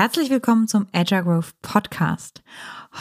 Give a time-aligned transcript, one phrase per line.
[0.00, 2.42] Herzlich willkommen zum Agile Growth Podcast.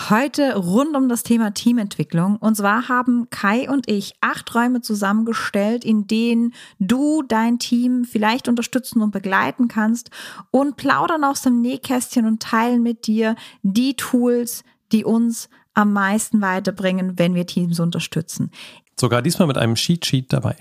[0.09, 2.35] Heute rund um das Thema Teamentwicklung.
[2.35, 8.49] Und zwar haben Kai und ich acht Räume zusammengestellt, in denen du dein Team vielleicht
[8.49, 10.11] unterstützen und begleiten kannst
[10.51, 16.41] und plaudern aus dem Nähkästchen und teilen mit dir die Tools, die uns am meisten
[16.41, 18.51] weiterbringen, wenn wir Teams unterstützen.
[18.99, 20.57] Sogar diesmal mit einem Cheat Sheet dabei.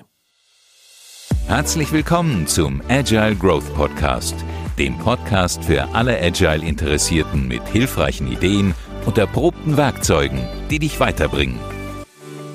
[1.49, 4.37] Herzlich willkommen zum Agile Growth Podcast
[4.79, 8.75] dem Podcast für alle Agile-Interessierten mit hilfreichen Ideen
[9.07, 10.39] und erprobten Werkzeugen,
[10.71, 11.59] die dich weiterbringen.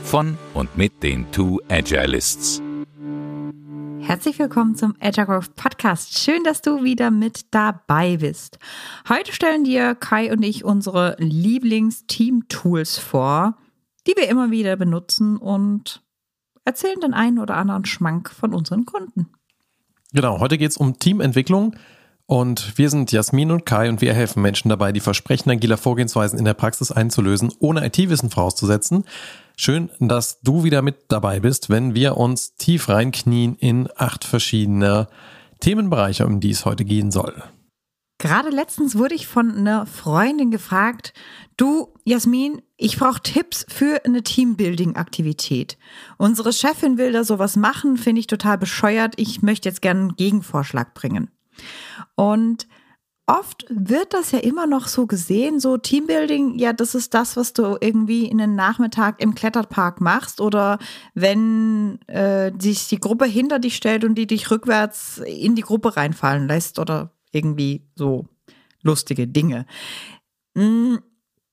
[0.05, 2.61] Von und mit den Two Agilists.
[3.99, 6.17] Herzlich willkommen zum Agile Growth Podcast.
[6.17, 8.57] Schön, dass du wieder mit dabei bist.
[9.09, 13.57] Heute stellen dir Kai und ich unsere Lieblings-Team-Tools vor,
[14.07, 16.01] die wir immer wieder benutzen und
[16.63, 19.27] erzählen den einen oder anderen Schmank von unseren Kunden.
[20.13, 21.75] Genau, heute geht es um Teamentwicklung.
[22.25, 26.39] Und wir sind Jasmin und Kai und wir helfen Menschen dabei, die Versprechen agiler Vorgehensweisen
[26.39, 29.03] in der Praxis einzulösen, ohne IT-Wissen vorauszusetzen.
[29.57, 35.07] Schön, dass du wieder mit dabei bist, wenn wir uns tief reinknien in acht verschiedene
[35.59, 37.43] Themenbereiche, um die es heute gehen soll.
[38.19, 41.13] Gerade letztens wurde ich von einer Freundin gefragt,
[41.57, 45.77] du Jasmin, ich brauche Tipps für eine Teambuilding-Aktivität.
[46.17, 49.15] Unsere Chefin will da sowas machen, finde ich total bescheuert.
[49.17, 51.32] Ich möchte jetzt gerne einen Gegenvorschlag bringen.
[52.15, 52.67] Und
[53.25, 57.53] oft wird das ja immer noch so gesehen, so Teambuilding, ja, das ist das, was
[57.53, 60.79] du irgendwie in den Nachmittag im Kletterpark machst oder
[61.13, 65.95] wenn äh, sich die Gruppe hinter dich stellt und die dich rückwärts in die Gruppe
[65.95, 68.27] reinfallen lässt oder irgendwie so
[68.81, 69.65] lustige Dinge.
[70.55, 70.99] Hm,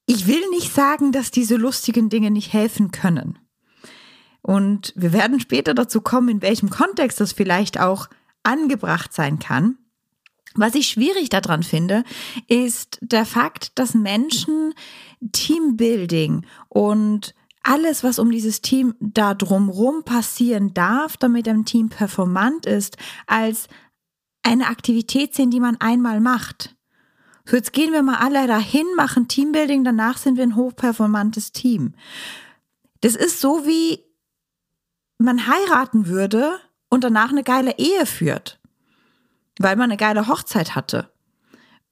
[0.06, 3.38] ich will nicht sagen, dass diese lustigen Dinge nicht helfen können.
[4.42, 8.08] Und wir werden später dazu kommen, in welchem Kontext das vielleicht auch
[8.42, 9.78] angebracht sein kann.
[10.54, 12.02] Was ich schwierig daran finde,
[12.48, 14.74] ist der Fakt, dass Menschen
[15.32, 22.66] Teambuilding und alles, was um dieses Team da drumrum passieren darf, damit ein Team performant
[22.66, 22.96] ist,
[23.26, 23.68] als
[24.42, 26.74] eine Aktivität sehen, die man einmal macht.
[27.44, 31.94] So, jetzt gehen wir mal alle dahin, machen Teambuilding, danach sind wir ein hochperformantes Team.
[33.02, 34.00] Das ist so wie
[35.18, 36.58] man heiraten würde
[36.88, 38.59] und danach eine geile Ehe führt
[39.60, 41.12] weil man eine geile Hochzeit hatte.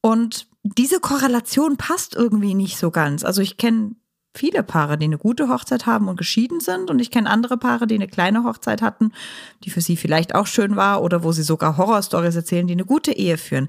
[0.01, 3.25] Und diese Korrelation passt irgendwie nicht so ganz.
[3.25, 3.95] Also ich kenne
[4.35, 6.91] viele Paare, die eine gute Hochzeit haben und geschieden sind.
[6.91, 9.13] Und ich kenne andere Paare, die eine kleine Hochzeit hatten,
[9.65, 12.87] die für sie vielleicht auch schön war oder wo sie sogar Horrorstories erzählen, die eine
[12.87, 13.69] gute Ehe führen.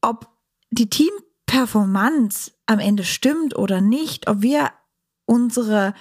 [0.00, 0.28] Ob
[0.72, 4.70] die Teamperformance am Ende stimmt oder nicht, ob wir
[5.26, 5.94] unsere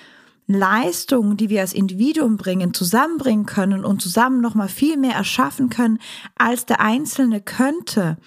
[0.52, 5.70] Leistungen, die wir als Individuum bringen, zusammenbringen können und zusammen noch mal viel mehr erschaffen
[5.70, 6.00] können,
[6.36, 8.18] als der Einzelne könnte,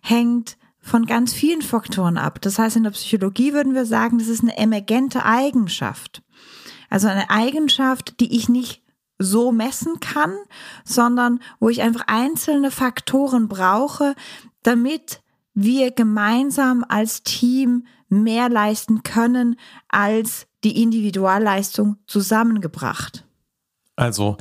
[0.00, 2.40] hängt von ganz vielen Faktoren ab.
[2.40, 6.22] Das heißt, in der Psychologie würden wir sagen, das ist eine emergente Eigenschaft.
[6.88, 8.84] Also eine Eigenschaft, die ich nicht
[9.18, 10.36] so messen kann,
[10.84, 14.14] sondern wo ich einfach einzelne Faktoren brauche,
[14.62, 15.20] damit
[15.52, 19.56] wir gemeinsam als Team mehr leisten können
[19.88, 23.24] als die Individualleistung zusammengebracht.
[23.94, 24.36] Also,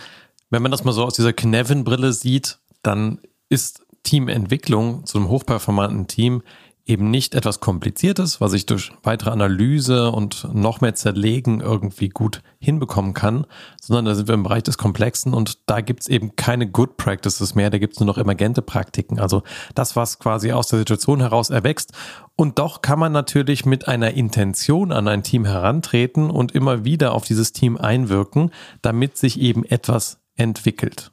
[0.50, 6.08] wenn man das mal so aus dieser Knevin-Brille sieht, dann ist Teamentwicklung zu einem hochperformanten
[6.08, 6.42] Team
[6.86, 12.44] eben nicht etwas Kompliziertes, was ich durch weitere Analyse und noch mehr Zerlegen irgendwie gut
[12.60, 13.48] hinbekommen kann,
[13.82, 17.56] sondern da sind wir im Bereich des Komplexen und da gibt's eben keine Good Practices
[17.56, 19.42] mehr, da gibt's nur noch emergente Praktiken, also
[19.74, 21.92] das, was quasi aus der Situation heraus erwächst.
[22.36, 27.14] Und doch kann man natürlich mit einer Intention an ein Team herantreten und immer wieder
[27.14, 31.12] auf dieses Team einwirken, damit sich eben etwas entwickelt.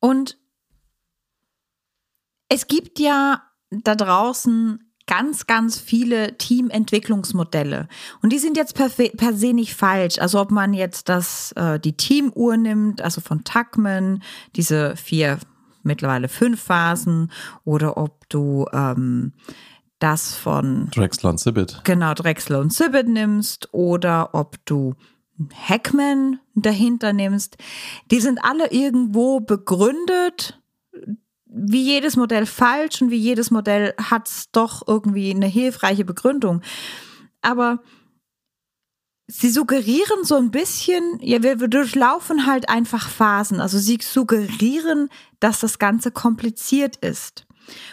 [0.00, 0.38] Und
[2.48, 7.88] es gibt ja da draußen ganz, ganz viele Teamentwicklungsmodelle.
[8.22, 10.18] Und die sind jetzt per, per se nicht falsch.
[10.18, 14.22] Also ob man jetzt das, äh, die Teamuhr nimmt, also von Tuckman,
[14.54, 15.38] diese vier,
[15.82, 17.32] mittlerweile fünf Phasen,
[17.64, 19.32] oder ob du ähm,
[19.98, 21.80] das von Drexler und Sibbett.
[21.84, 24.94] Genau, Drexler und Sibbett nimmst, oder ob du
[25.54, 27.56] Hackman dahinter nimmst.
[28.10, 30.60] Die sind alle irgendwo begründet
[31.50, 36.62] wie jedes Modell falsch und wie jedes Modell hat es doch irgendwie eine hilfreiche Begründung.
[37.40, 37.82] Aber
[39.28, 43.60] sie suggerieren so ein bisschen, ja, wir, wir durchlaufen halt einfach Phasen.
[43.60, 45.08] Also sie suggerieren,
[45.40, 47.46] dass das Ganze kompliziert ist.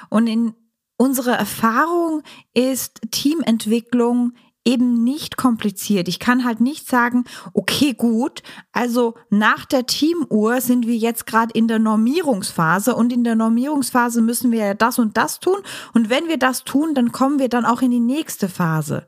[0.10, 0.54] Und in
[0.98, 2.24] unserer Erfahrung
[2.54, 4.34] ist Teamentwicklung
[4.66, 6.08] eben nicht kompliziert.
[6.08, 7.24] Ich kann halt nicht sagen,
[7.54, 8.42] okay, gut,
[8.72, 14.22] also nach der Teamuhr sind wir jetzt gerade in der Normierungsphase und in der Normierungsphase
[14.22, 15.60] müssen wir ja das und das tun
[15.94, 19.06] und wenn wir das tun, dann kommen wir dann auch in die nächste Phase.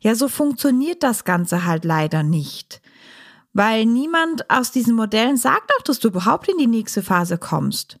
[0.00, 2.82] Ja, so funktioniert das Ganze halt leider nicht.
[3.54, 7.98] Weil niemand aus diesen Modellen sagt auch, dass du überhaupt in die nächste Phase kommst.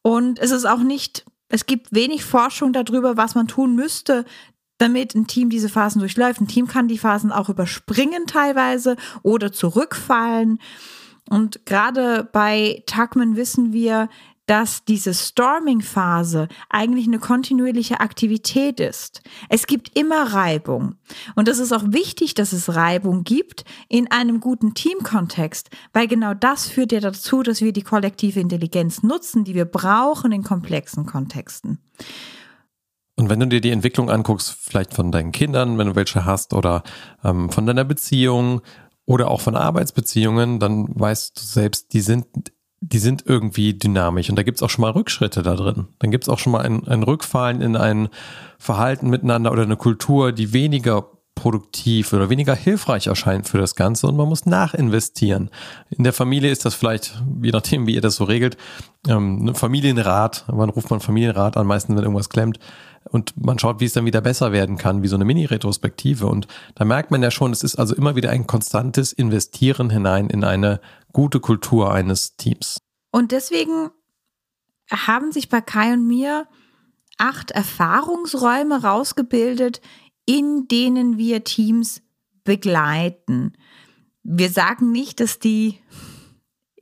[0.00, 4.24] Und es ist auch nicht es gibt wenig Forschung darüber, was man tun müsste,
[4.78, 6.40] damit ein Team diese Phasen durchläuft.
[6.40, 10.58] Ein Team kann die Phasen auch überspringen teilweise oder zurückfallen.
[11.28, 14.08] Und gerade bei Tuckman wissen wir,
[14.46, 19.22] dass diese Storming-Phase eigentlich eine kontinuierliche Aktivität ist.
[19.48, 20.94] Es gibt immer Reibung.
[21.34, 26.32] Und es ist auch wichtig, dass es Reibung gibt in einem guten Teamkontext, weil genau
[26.32, 31.06] das führt ja dazu, dass wir die kollektive Intelligenz nutzen, die wir brauchen in komplexen
[31.06, 31.80] Kontexten.
[33.16, 36.52] Und wenn du dir die Entwicklung anguckst, vielleicht von deinen Kindern, wenn du welche hast,
[36.52, 36.82] oder
[37.24, 38.60] ähm, von deiner Beziehung
[39.06, 42.26] oder auch von Arbeitsbeziehungen, dann weißt du selbst, die sind
[42.80, 45.88] die sind irgendwie dynamisch und da gibt es auch schon mal Rückschritte da drin.
[45.98, 48.08] Dann gibt es auch schon mal ein, ein Rückfallen in ein
[48.58, 54.06] Verhalten miteinander oder eine Kultur, die weniger produktiv oder weniger hilfreich erscheint für das Ganze
[54.06, 55.50] und man muss nachinvestieren.
[55.90, 58.56] In der Familie ist das vielleicht, je nachdem, wie ihr das so regelt,
[59.08, 60.44] ähm, ein Familienrat.
[60.48, 61.66] Wann ruft man Familienrat an?
[61.66, 62.58] Meistens, wenn irgendwas klemmt.
[63.10, 66.26] Und man schaut, wie es dann wieder besser werden kann, wie so eine Mini-Retrospektive.
[66.26, 70.28] Und da merkt man ja schon, es ist also immer wieder ein konstantes Investieren hinein
[70.28, 70.80] in eine
[71.12, 72.78] gute Kultur eines Teams.
[73.10, 73.90] Und deswegen
[74.90, 76.46] haben sich bei Kai und mir
[77.18, 79.80] acht Erfahrungsräume rausgebildet,
[80.26, 82.02] in denen wir Teams
[82.44, 83.52] begleiten.
[84.22, 85.78] Wir sagen nicht, dass die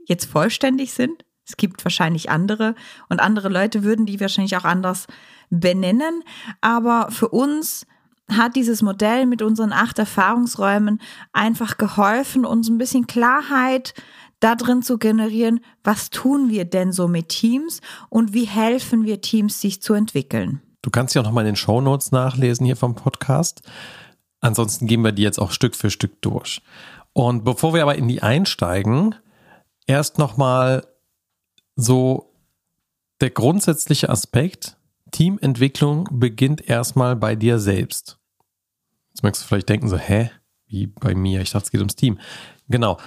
[0.07, 1.25] jetzt vollständig sind.
[1.47, 2.75] Es gibt wahrscheinlich andere
[3.09, 5.07] und andere Leute würden die wahrscheinlich auch anders
[5.51, 6.23] benennen.
[6.61, 7.87] Aber für uns
[8.29, 11.01] hat dieses Modell mit unseren acht Erfahrungsräumen
[11.33, 13.95] einfach geholfen, uns ein bisschen Klarheit
[14.41, 19.21] da drin zu generieren, was tun wir denn so mit Teams und wie helfen wir
[19.21, 20.61] Teams, sich zu entwickeln.
[20.83, 23.63] Du kannst ja auch nochmal in den Show Notes nachlesen hier vom Podcast.
[24.41, 26.61] Ansonsten gehen wir die jetzt auch Stück für Stück durch.
[27.15, 29.15] Und bevor wir aber in die einsteigen,
[29.87, 30.87] erst nochmal
[31.77, 32.35] so
[33.23, 34.77] der grundsätzliche Aspekt,
[35.15, 38.19] Teamentwicklung beginnt erstmal bei dir selbst.
[39.11, 40.31] Jetzt magst du vielleicht denken so, hä,
[40.67, 41.41] wie bei mir?
[41.41, 42.19] Ich dachte, es geht ums Team.
[42.69, 42.99] Genau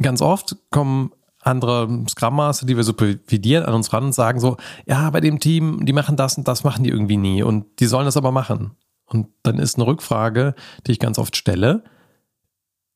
[0.00, 4.56] ganz oft kommen andere Scrum Master, die wir supervidieren, an uns ran und sagen so,
[4.86, 7.86] ja, bei dem Team, die machen das und das machen die irgendwie nie und die
[7.86, 8.76] sollen das aber machen.
[9.06, 10.54] Und dann ist eine Rückfrage,
[10.86, 11.84] die ich ganz oft stelle,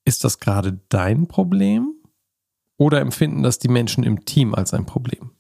[0.05, 1.95] ist das gerade dein Problem
[2.77, 5.31] oder empfinden das die Menschen im Team als ein Problem?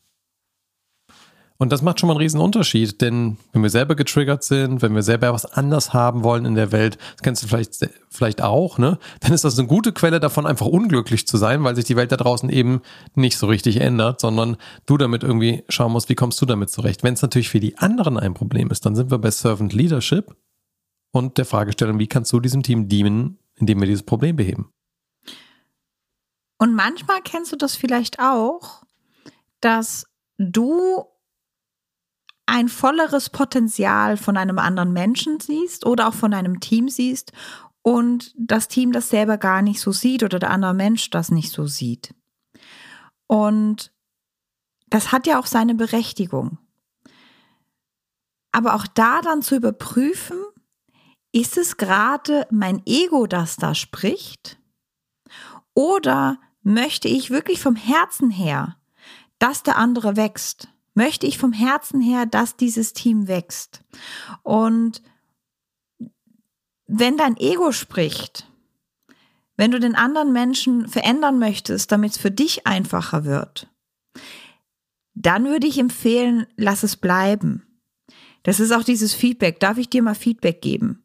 [1.58, 4.94] Und das macht schon mal einen riesen Unterschied, denn wenn wir selber getriggert sind, wenn
[4.94, 8.78] wir selber was anders haben wollen in der Welt, das kennst du vielleicht, vielleicht auch,
[8.78, 8.98] ne?
[9.20, 12.10] Dann ist das eine gute Quelle davon, einfach unglücklich zu sein, weil sich die Welt
[12.10, 12.80] da draußen eben
[13.14, 14.56] nicht so richtig ändert, sondern
[14.86, 17.02] du damit irgendwie schauen musst, wie kommst du damit zurecht.
[17.02, 20.34] Wenn es natürlich für die anderen ein Problem ist, dann sind wir bei Servant Leadership
[21.12, 24.72] und der Fragestellung, wie kannst du diesem Team dienen, indem wir dieses Problem beheben?
[26.58, 28.82] Und manchmal kennst du das vielleicht auch,
[29.60, 30.06] dass
[30.38, 31.04] du
[32.52, 37.32] ein volleres Potenzial von einem anderen Menschen siehst oder auch von einem Team siehst
[37.80, 41.50] und das Team das selber gar nicht so sieht oder der andere Mensch das nicht
[41.50, 42.14] so sieht.
[43.26, 43.90] Und
[44.88, 46.58] das hat ja auch seine Berechtigung.
[48.52, 50.36] Aber auch da dann zu überprüfen,
[51.32, 54.60] ist es gerade mein Ego, das da spricht?
[55.72, 58.76] Oder möchte ich wirklich vom Herzen her,
[59.38, 60.68] dass der andere wächst?
[60.94, 63.82] Möchte ich vom Herzen her, dass dieses Team wächst.
[64.42, 65.02] Und
[66.86, 68.46] wenn dein Ego spricht,
[69.56, 73.68] wenn du den anderen Menschen verändern möchtest, damit es für dich einfacher wird,
[75.14, 77.66] dann würde ich empfehlen, lass es bleiben.
[78.42, 79.60] Das ist auch dieses Feedback.
[79.60, 81.04] Darf ich dir mal Feedback geben?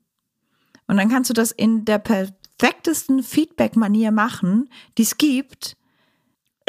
[0.88, 5.78] Und dann kannst du das in der perfektesten Feedback-Manier machen, die es gibt,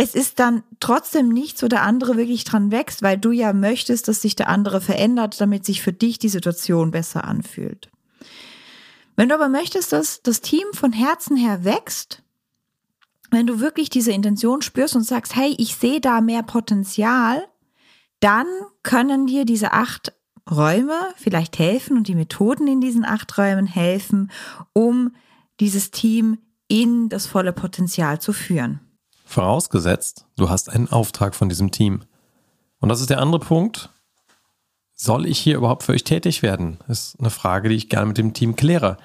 [0.01, 4.07] es ist dann trotzdem nicht so, der andere wirklich dran wächst, weil du ja möchtest,
[4.07, 7.91] dass sich der andere verändert, damit sich für dich die Situation besser anfühlt.
[9.17, 12.23] Wenn du aber möchtest, dass das Team von Herzen her wächst,
[13.33, 17.45] wenn du wirklich diese Intention spürst und sagst, hey, ich sehe da mehr Potenzial,
[18.21, 18.47] dann
[18.85, 20.13] können dir diese acht
[20.49, 24.31] Räume vielleicht helfen und die Methoden in diesen acht Räumen helfen,
[24.73, 25.17] um
[25.59, 26.39] dieses Team
[26.69, 28.79] in das volle Potenzial zu führen.
[29.29, 32.01] Vorausgesetzt, du hast einen Auftrag von diesem Team.
[32.81, 33.91] Und das ist der andere Punkt.
[34.95, 36.79] Soll ich hier überhaupt für euch tätig werden?
[36.89, 38.97] Ist eine Frage, die ich gerne mit dem Team kläre.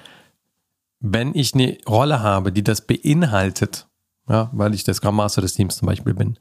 [1.00, 3.86] wenn ich eine Rolle habe, die das beinhaltet,
[4.26, 6.38] ja, weil ich der Scrum Master des Teams zum Beispiel bin,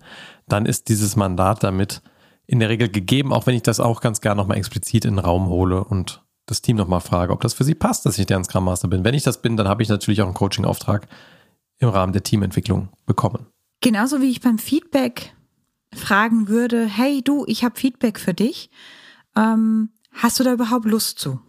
[0.47, 2.01] dann ist dieses Mandat damit
[2.47, 5.25] in der Regel gegeben, auch wenn ich das auch ganz gerne nochmal explizit in den
[5.25, 8.45] Raum hole und das Team nochmal frage, ob das für sie passt, dass ich deren
[8.45, 9.03] Scrum Master bin.
[9.03, 11.09] Wenn ich das bin, dann habe ich natürlich auch einen Coaching-Auftrag
[11.79, 13.47] im Rahmen der Teamentwicklung bekommen.
[13.83, 15.35] Genauso wie ich beim Feedback
[15.93, 18.69] fragen würde, hey du, ich habe Feedback für dich.
[19.35, 21.41] Ähm, hast du da überhaupt Lust zu?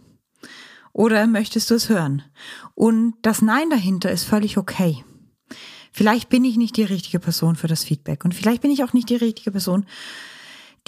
[0.93, 2.23] Oder möchtest du es hören?
[2.75, 5.05] Und das Nein dahinter ist völlig okay.
[5.93, 8.95] Vielleicht bin ich nicht die richtige Person für das Feedback und vielleicht bin ich auch
[8.95, 9.87] nicht die richtige Person,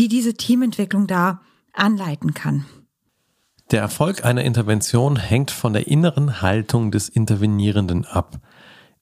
[0.00, 2.66] die diese Teamentwicklung da anleiten kann.
[3.70, 8.40] Der Erfolg einer Intervention hängt von der inneren Haltung des Intervenierenden ab.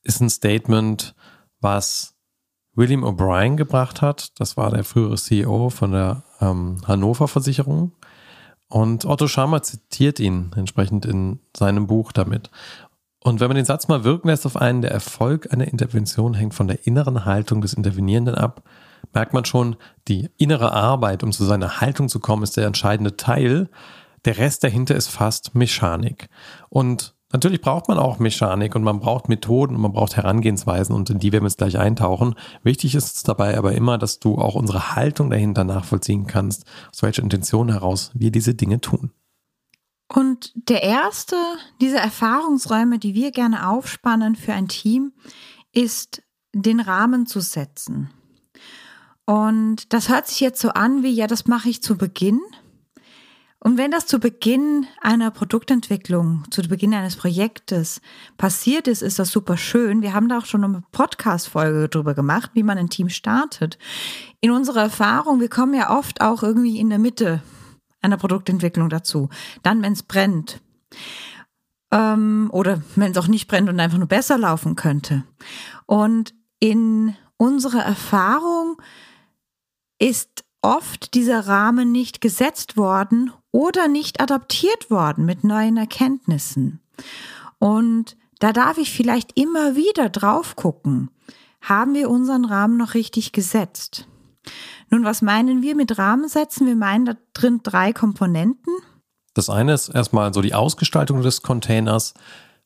[0.03, 1.15] Ist ein Statement,
[1.61, 2.14] was
[2.75, 4.39] William O'Brien gebracht hat.
[4.41, 7.93] Das war der frühere CEO von der ähm, Hannover Versicherung.
[8.69, 12.51] Und Otto Scharmer zitiert ihn entsprechend in seinem Buch damit.
[13.23, 16.55] Und wenn man den Satz mal wirken lässt auf einen, der Erfolg einer Intervention hängt
[16.55, 18.63] von der inneren Haltung des Intervenierenden ab,
[19.15, 19.77] merkt man schon,
[20.09, 23.71] die innere Arbeit, um zu seiner Haltung zu kommen, ist der entscheidende Teil.
[24.25, 26.29] Der Rest dahinter ist fast Mechanik.
[26.69, 31.11] Und Natürlich braucht man auch Mechanik und man braucht Methoden und man braucht Herangehensweisen und
[31.11, 32.37] in die werden wir jetzt gleich eintauchen.
[32.63, 37.25] Wichtig ist dabei aber immer, dass du auch unsere Haltung dahinter nachvollziehen kannst, aus welcher
[37.25, 39.11] Intention heraus wir diese Dinge tun.
[40.07, 41.35] Und der erste
[41.81, 45.13] dieser Erfahrungsräume, die wir gerne aufspannen für ein Team,
[45.73, 46.23] ist
[46.53, 48.11] den Rahmen zu setzen.
[49.27, 52.41] Und das hört sich jetzt so an wie, ja, das mache ich zu Beginn.
[53.67, 58.03] Und wenn das zu Beginn einer Produktentwicklung, zu Beginn eines Projektes
[58.37, 60.03] passiert ist, ist das super schön.
[60.03, 63.79] Wir haben da auch schon eine Podcast-Folge drüber gemacht, wie man ein Team startet.
[64.43, 67.43] In unserer Erfahrung, wir kommen ja oft auch irgendwie in der Mitte
[68.03, 69.31] einer Produktentwicklung dazu.
[69.63, 70.61] Dann, wenn es brennt.
[71.91, 75.25] Ähm, oder wenn es auch nicht brennt und einfach nur besser laufen könnte.
[75.87, 78.77] Und in unserer Erfahrung
[79.99, 86.81] ist oft dieser Rahmen nicht gesetzt worden oder nicht adaptiert worden mit neuen Erkenntnissen.
[87.61, 91.09] Und da darf ich vielleicht immer wieder drauf gucken.
[91.63, 94.09] Haben wir unseren Rahmen noch richtig gesetzt?
[94.91, 96.67] Nun, was meinen wir mit Rahmen setzen?
[96.67, 98.75] Wir meinen da drin drei Komponenten.
[99.35, 102.15] Das eine ist erstmal so die Ausgestaltung des Containers,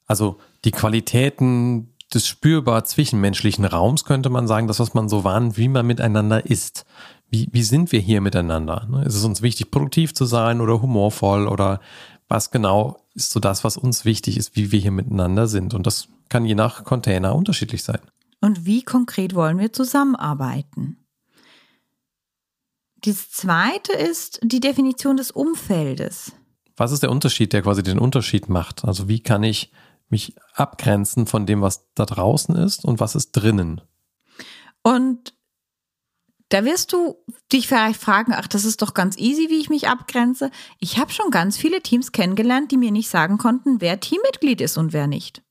[0.07, 5.59] also die Qualitäten des spürbar zwischenmenschlichen Raums, könnte man sagen, das, was man so wahrnimmt,
[5.59, 6.87] wie man miteinander ist
[7.31, 8.87] wie, wie sind wir hier miteinander?
[8.91, 9.05] Ne?
[9.05, 11.81] Ist es uns wichtig, produktiv zu sein oder humorvoll oder
[12.29, 15.75] was genau ist so das, was uns wichtig ist, wie wir hier miteinander sind?
[15.75, 18.01] Und das kann je nach Container unterschiedlich sein.
[18.41, 21.05] Und wie konkret wollen wir zusammenarbeiten?
[23.05, 26.33] Das zweite ist die Definition des Umfeldes.
[26.77, 28.85] Was ist der Unterschied, der quasi den Unterschied macht?
[28.85, 29.73] Also wie kann ich
[30.09, 33.81] mich abgrenzen von dem, was da draußen ist und was ist drinnen?
[34.83, 35.35] Und
[36.49, 37.17] da wirst du
[37.53, 40.51] dich vielleicht fragen, ach, das ist doch ganz easy, wie ich mich abgrenze.
[40.79, 44.79] Ich habe schon ganz viele Teams kennengelernt, die mir nicht sagen konnten, wer Teammitglied ist
[44.79, 45.43] und wer nicht.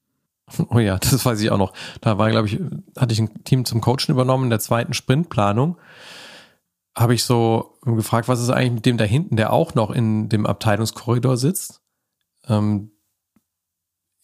[0.70, 1.74] Oh ja, das weiß ich auch noch.
[2.02, 2.60] Da war, glaube ich,
[2.98, 5.78] hatte ich ein Team zum Coachen übernommen in der zweiten Sprintplanung.
[6.96, 10.30] Habe ich so gefragt, was ist eigentlich mit dem da hinten, der auch noch in
[10.30, 11.82] dem Abteilungskorridor sitzt?
[12.48, 12.92] Ähm,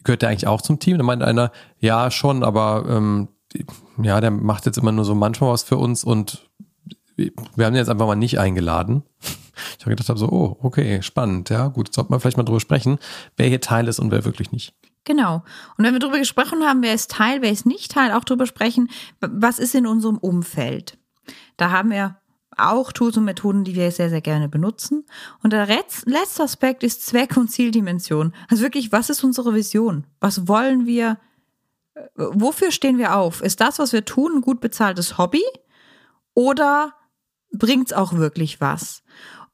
[0.03, 0.97] gehört der eigentlich auch zum Team?
[0.97, 3.27] Da meinte einer, ja, schon, aber ähm,
[4.01, 6.49] ja, der macht jetzt immer nur so manchmal was für uns und
[7.15, 9.03] wir haben ihn jetzt einfach mal nicht eingeladen.
[9.77, 12.97] Ich habe gedacht, so, oh, okay, spannend, ja, gut, sollte man vielleicht mal drüber sprechen,
[13.37, 14.73] wer hier Teil ist und wer wirklich nicht.
[15.03, 15.43] Genau.
[15.77, 18.47] Und wenn wir darüber gesprochen haben, wer ist Teil, wer ist nicht Teil, auch darüber
[18.47, 18.89] sprechen,
[19.19, 20.97] was ist in unserem Umfeld.
[21.57, 22.17] Da haben wir
[22.57, 25.05] auch Tools und Methoden, die wir sehr, sehr gerne benutzen.
[25.41, 28.33] Und der letzte Aspekt ist Zweck- und Zieldimension.
[28.49, 30.05] Also wirklich, was ist unsere Vision?
[30.19, 31.17] Was wollen wir?
[31.95, 33.41] Äh, wofür stehen wir auf?
[33.41, 35.43] Ist das, was wir tun, ein gut bezahltes Hobby?
[36.33, 36.93] Oder
[37.53, 39.03] bringt es auch wirklich was?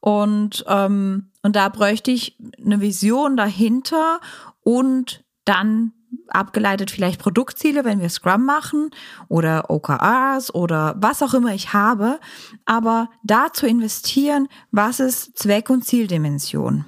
[0.00, 4.20] Und, ähm, und da bräuchte ich eine Vision dahinter
[4.62, 5.92] und dann
[6.28, 8.90] abgeleitet vielleicht Produktziele, wenn wir Scrum machen
[9.28, 12.18] oder OKRs oder was auch immer ich habe,
[12.64, 16.84] aber da zu investieren, was ist Zweck- und Zieldimension.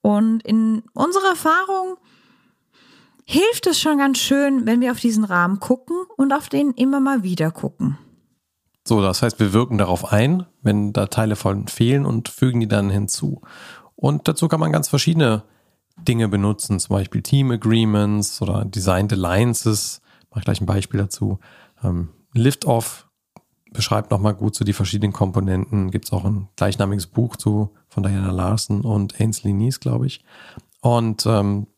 [0.00, 1.96] Und in unserer Erfahrung
[3.24, 7.00] hilft es schon ganz schön, wenn wir auf diesen Rahmen gucken und auf den immer
[7.00, 7.98] mal wieder gucken.
[8.86, 12.68] So, das heißt, wir wirken darauf ein, wenn da Teile von fehlen und fügen die
[12.68, 13.42] dann hinzu.
[13.94, 15.44] Und dazu kann man ganz verschiedene
[15.96, 20.00] Dinge benutzen, zum Beispiel Team Agreements oder Designed Alliances.
[20.22, 21.38] Ich mache gleich ein Beispiel dazu.
[21.84, 23.08] Ähm, Lift-Off
[23.72, 25.90] beschreibt nochmal gut so die verschiedenen Komponenten.
[25.90, 30.24] Gibt es auch ein gleichnamiges Buch zu von Diana Larsen und Ainsley Nies, glaube ich.
[30.80, 31.68] Und ähm,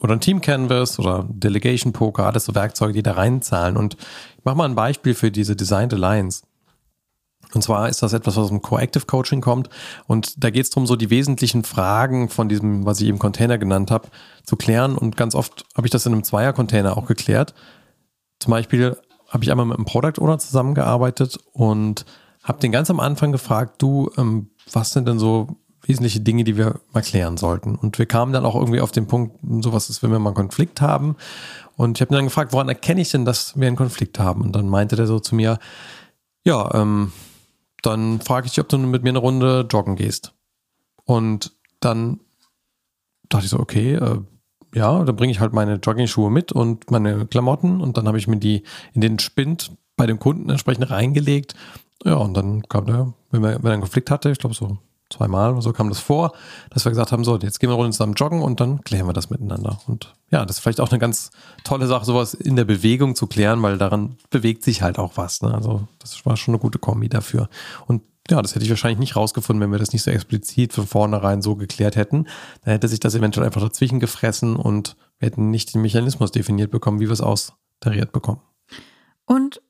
[0.00, 3.76] oder ein Team Canvas oder Delegation Poker, alles so Werkzeuge, die da reinzahlen.
[3.76, 3.94] Und
[4.38, 6.42] ich mache mal ein Beispiel für diese Designed Alliance.
[7.54, 9.68] Und zwar ist das etwas, was dem Coactive Coaching kommt.
[10.06, 13.58] Und da geht es darum, so die wesentlichen Fragen von diesem, was ich eben Container
[13.58, 14.08] genannt habe,
[14.44, 14.96] zu klären.
[14.96, 17.54] Und ganz oft habe ich das in einem Zweier-Container auch geklärt.
[18.40, 18.96] Zum Beispiel
[19.28, 22.04] habe ich einmal mit einem Product Owner zusammengearbeitet und
[22.42, 26.56] habe den ganz am Anfang gefragt, du, ähm, was sind denn so wesentliche Dinge, die
[26.56, 27.74] wir mal klären sollten?
[27.74, 30.36] Und wir kamen dann auch irgendwie auf den Punkt, sowas ist, wenn wir mal einen
[30.36, 31.16] Konflikt haben.
[31.76, 34.42] Und ich habe dann gefragt, woran erkenne ich denn, dass wir einen Konflikt haben?
[34.42, 35.58] Und dann meinte der so zu mir,
[36.44, 37.12] ja, ähm,
[37.84, 40.32] dann frage ich dich, ob du mit mir eine Runde joggen gehst.
[41.04, 42.20] Und dann
[43.28, 44.20] dachte ich so, okay, äh,
[44.74, 48.26] ja, dann bringe ich halt meine Jogging-Schuhe mit und meine Klamotten und dann habe ich
[48.26, 51.54] mir die in den Spind bei dem Kunden entsprechend reingelegt.
[52.04, 54.78] Ja, und dann kam der, wenn, er einen Konflikt hatte, ich glaube so
[55.14, 56.32] zweimal oder so kam das vor,
[56.70, 59.12] dass wir gesagt haben, so, jetzt gehen wir Runde zusammen joggen und dann klären wir
[59.12, 59.78] das miteinander.
[59.86, 61.30] Und ja, das ist vielleicht auch eine ganz
[61.62, 65.42] tolle Sache, sowas in der Bewegung zu klären, weil daran bewegt sich halt auch was.
[65.42, 65.54] Ne?
[65.54, 67.48] Also das war schon eine gute Kombi dafür.
[67.86, 70.86] Und ja, das hätte ich wahrscheinlich nicht rausgefunden, wenn wir das nicht so explizit von
[70.86, 72.26] vornherein so geklärt hätten.
[72.64, 76.70] Dann hätte sich das eventuell einfach dazwischen gefressen und wir hätten nicht den Mechanismus definiert
[76.70, 78.40] bekommen, wie wir es austariert bekommen.
[79.26, 79.60] Und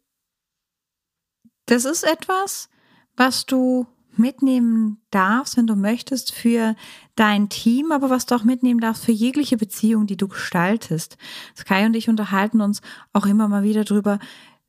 [1.66, 2.68] das ist etwas,
[3.16, 3.86] was du
[4.18, 6.74] mitnehmen darfst, wenn du möchtest, für
[7.16, 11.16] dein Team, aber was du auch mitnehmen darfst für jegliche Beziehung, die du gestaltest.
[11.56, 12.80] Sky und ich unterhalten uns
[13.12, 14.18] auch immer mal wieder drüber,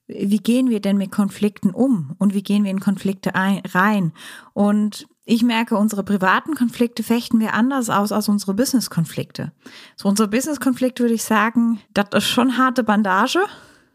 [0.07, 4.13] wie gehen wir denn mit Konflikten um und wie gehen wir in Konflikte ein, rein.
[4.53, 9.51] Und ich merke, unsere privaten Konflikte fechten wir anders aus als unsere Business-Konflikte.
[9.95, 13.43] So unsere Business-Konflikte würde ich sagen, das ist schon harte Bandage,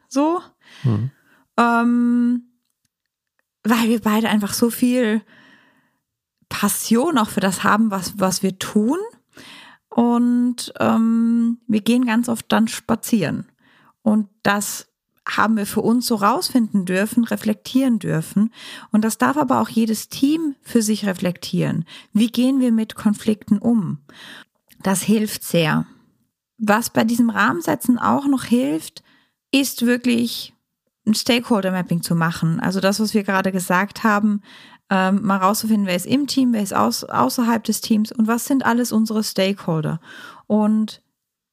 [0.09, 0.41] so,
[0.83, 1.13] mhm.
[1.57, 2.43] ähm,
[3.63, 5.23] weil wir beide einfach so viel
[6.51, 8.99] Passion auch für das haben, was, was wir tun.
[9.89, 13.47] Und ähm, wir gehen ganz oft dann spazieren.
[14.03, 14.87] Und das
[15.27, 18.53] haben wir für uns so rausfinden dürfen, reflektieren dürfen.
[18.93, 21.85] Und das darf aber auch jedes Team für sich reflektieren.
[22.13, 23.99] Wie gehen wir mit Konflikten um?
[24.83, 25.87] Das hilft sehr.
[26.59, 29.03] Was bei diesem Rahmensetzen auch noch hilft,
[29.53, 30.55] ist wirklich
[31.07, 32.61] ein Stakeholder Mapping zu machen.
[32.61, 34.43] Also das, was wir gerade gesagt haben,
[34.91, 38.45] ähm, mal rauszufinden, wer ist im Team, wer ist aus, außerhalb des Teams und was
[38.45, 40.01] sind alles unsere Stakeholder.
[40.47, 41.01] Und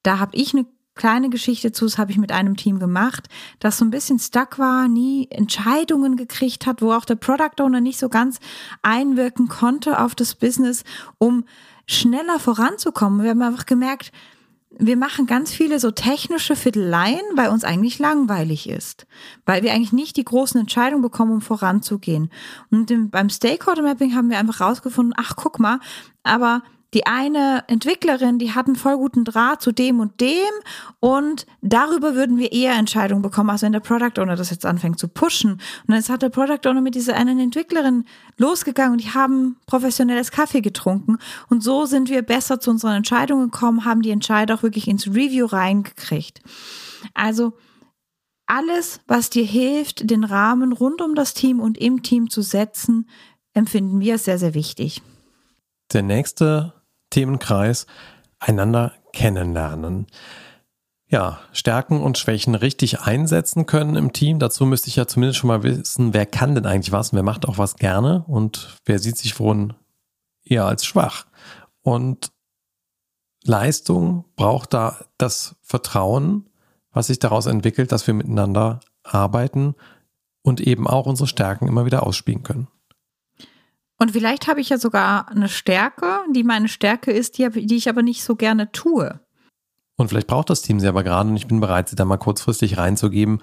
[0.02, 3.28] da habe ich eine kleine Geschichte zu, das habe ich mit einem Team gemacht,
[3.60, 7.80] das so ein bisschen stuck war, nie Entscheidungen gekriegt hat, wo auch der Product Owner
[7.80, 8.40] nicht so ganz
[8.82, 10.82] einwirken konnte auf das Business,
[11.18, 11.44] um
[11.86, 13.22] schneller voranzukommen.
[13.22, 14.12] Wir haben einfach gemerkt,
[14.78, 19.06] wir machen ganz viele so technische Fiddleien, weil uns eigentlich langweilig ist,
[19.44, 22.30] weil wir eigentlich nicht die großen Entscheidungen bekommen, um voranzugehen.
[22.70, 25.80] Und beim Stakeholder Mapping haben wir einfach rausgefunden, ach guck mal,
[26.22, 26.62] aber
[26.94, 30.48] die eine Entwicklerin, die hat einen voll guten Draht zu dem und dem
[31.00, 34.98] und darüber würden wir eher Entscheidungen bekommen, als wenn der Product Owner das jetzt anfängt
[34.98, 35.60] zu pushen.
[35.86, 38.04] Und jetzt hat der Product Owner mit dieser einen Entwicklerin
[38.38, 41.18] losgegangen und die haben professionelles Kaffee getrunken
[41.50, 45.08] und so sind wir besser zu unseren Entscheidungen gekommen, haben die Entscheider auch wirklich ins
[45.08, 46.40] Review reingekriegt.
[47.12, 47.52] Also
[48.46, 53.08] alles, was dir hilft, den Rahmen rund um das Team und im Team zu setzen,
[53.52, 55.02] empfinden wir sehr, sehr wichtig.
[55.92, 56.77] Der nächste
[57.18, 57.86] Themenkreis
[58.38, 60.06] einander kennenlernen.
[61.08, 64.38] Ja, Stärken und Schwächen richtig einsetzen können im Team.
[64.38, 67.24] Dazu müsste ich ja zumindest schon mal wissen, wer kann denn eigentlich was und wer
[67.24, 69.74] macht auch was gerne und wer sieht sich wohl
[70.44, 71.26] eher als schwach.
[71.82, 72.30] Und
[73.42, 76.48] Leistung braucht da das Vertrauen,
[76.92, 79.74] was sich daraus entwickelt, dass wir miteinander arbeiten
[80.42, 82.68] und eben auch unsere Stärken immer wieder ausspielen können.
[83.98, 87.88] Und vielleicht habe ich ja sogar eine Stärke, die meine Stärke ist, die, die ich
[87.88, 89.20] aber nicht so gerne tue.
[89.96, 92.16] Und vielleicht braucht das Team sie aber gerade und ich bin bereit, sie da mal
[92.16, 93.42] kurzfristig reinzugeben,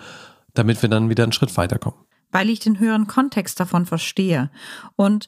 [0.54, 2.00] damit wir dann wieder einen Schritt weiterkommen.
[2.32, 4.50] Weil ich den höheren Kontext davon verstehe.
[4.96, 5.28] Und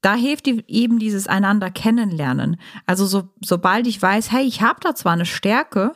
[0.00, 2.60] da hilft eben dieses einander kennenlernen.
[2.86, 5.92] Also so, sobald ich weiß, hey, ich habe da zwar eine Stärke,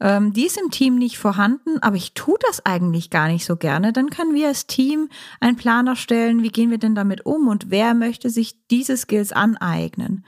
[0.00, 3.56] ähm, die ist im Team nicht vorhanden, aber ich tue das eigentlich gar nicht so
[3.56, 5.08] gerne, dann können wir als Team
[5.40, 9.32] einen Plan erstellen, wie gehen wir denn damit um und wer möchte sich diese Skills
[9.32, 10.24] aneignen.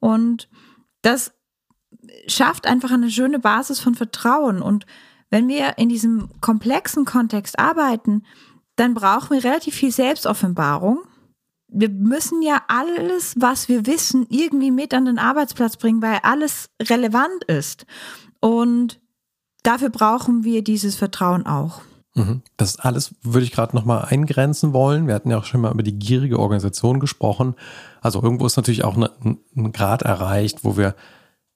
[0.00, 0.48] Und
[1.02, 1.32] das
[2.26, 4.62] schafft einfach eine schöne Basis von Vertrauen.
[4.62, 4.86] Und
[5.30, 8.24] wenn wir in diesem komplexen Kontext arbeiten,
[8.76, 11.00] dann brauchen wir relativ viel Selbstoffenbarung.
[11.68, 16.70] Wir müssen ja alles, was wir wissen, irgendwie mit an den Arbeitsplatz bringen, weil alles
[16.80, 17.86] relevant ist.
[18.40, 19.01] Und
[19.62, 21.80] dafür brauchen wir dieses Vertrauen auch.
[22.14, 22.42] Mhm.
[22.56, 25.06] Das alles würde ich gerade nochmal eingrenzen wollen.
[25.06, 27.54] Wir hatten ja auch schon mal über die gierige Organisation gesprochen.
[28.00, 29.10] Also irgendwo ist natürlich auch eine,
[29.56, 30.94] ein Grad erreicht, wo wir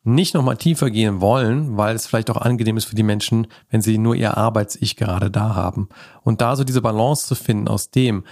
[0.03, 3.83] nicht nochmal tiefer gehen wollen, weil es vielleicht auch angenehm ist für die Menschen, wenn
[3.83, 5.89] sie nur ihr Arbeits-Ich gerade da haben.
[6.23, 8.25] Und da so diese Balance zu finden aus dem.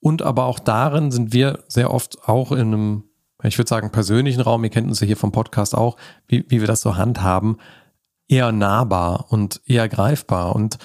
[0.00, 3.04] Und aber auch darin sind wir sehr oft auch in einem,
[3.44, 6.60] ich würde sagen, persönlichen Raum, ihr kennt uns ja hier vom Podcast auch, wie, wie
[6.60, 7.58] wir das so handhaben,
[8.32, 10.56] eher nahbar und eher greifbar.
[10.56, 10.78] Und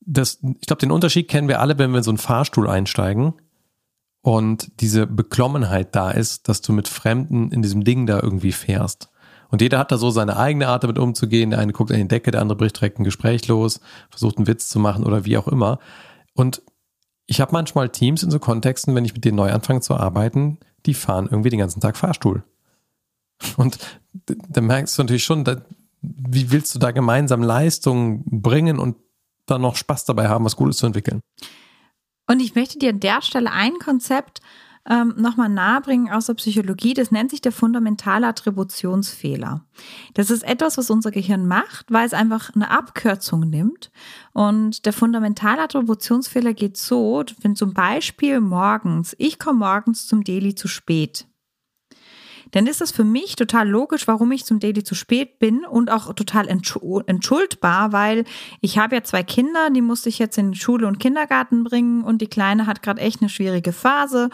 [0.00, 3.34] das, ich glaube, den Unterschied kennen wir alle, wenn wir in so einen Fahrstuhl einsteigen
[4.22, 9.10] und diese Beklommenheit da ist, dass du mit Fremden in diesem Ding da irgendwie fährst.
[9.50, 11.50] Und jeder hat da so seine eigene Art damit umzugehen.
[11.50, 14.46] Der eine guckt an die Decke, der andere bricht direkt ein Gespräch los, versucht einen
[14.46, 15.78] Witz zu machen oder wie auch immer.
[16.32, 16.62] Und
[17.26, 20.58] ich habe manchmal Teams in so Kontexten, wenn ich mit denen neu anfange zu arbeiten,
[20.86, 22.42] die fahren irgendwie den ganzen Tag Fahrstuhl.
[23.56, 23.78] Und
[24.26, 25.44] da merkst du natürlich schon,
[26.16, 28.96] wie willst du da gemeinsam Leistungen bringen und
[29.46, 31.20] dann noch Spaß dabei haben, was Gutes zu entwickeln?
[32.26, 34.40] Und ich möchte dir an der Stelle ein Konzept
[34.88, 36.94] ähm, nochmal nahebringen aus der Psychologie.
[36.94, 39.64] Das nennt sich der fundamentale Attributionsfehler.
[40.14, 43.90] Das ist etwas, was unser Gehirn macht, weil es einfach eine Abkürzung nimmt.
[44.32, 50.54] Und der fundamentale Attributionsfehler geht so, wenn zum Beispiel morgens, ich komme morgens zum Daily
[50.54, 51.26] zu spät
[52.54, 55.90] dann ist das für mich total logisch, warum ich zum Daily zu spät bin und
[55.90, 58.24] auch total entschuldbar, weil
[58.60, 62.22] ich habe ja zwei Kinder, die musste ich jetzt in Schule und Kindergarten bringen und
[62.22, 64.30] die Kleine hat gerade echt eine schwierige Phase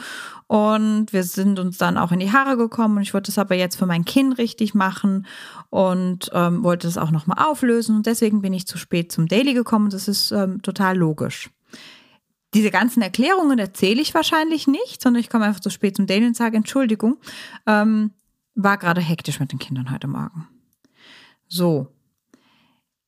[0.48, 3.54] und wir sind uns dann auch in die Haare gekommen und ich wollte es aber
[3.54, 5.26] jetzt für mein Kind richtig machen
[5.70, 9.54] und ähm, wollte es auch nochmal auflösen und deswegen bin ich zu spät zum Daily
[9.54, 9.88] gekommen.
[9.88, 11.48] Das ist ähm, total logisch.
[12.54, 16.26] Diese ganzen Erklärungen erzähle ich wahrscheinlich nicht, sondern ich komme einfach zu spät zum Daily
[16.26, 17.18] und sage, Entschuldigung,
[17.66, 18.12] ähm,
[18.54, 20.48] war gerade hektisch mit den Kindern heute Morgen.
[21.46, 21.88] So.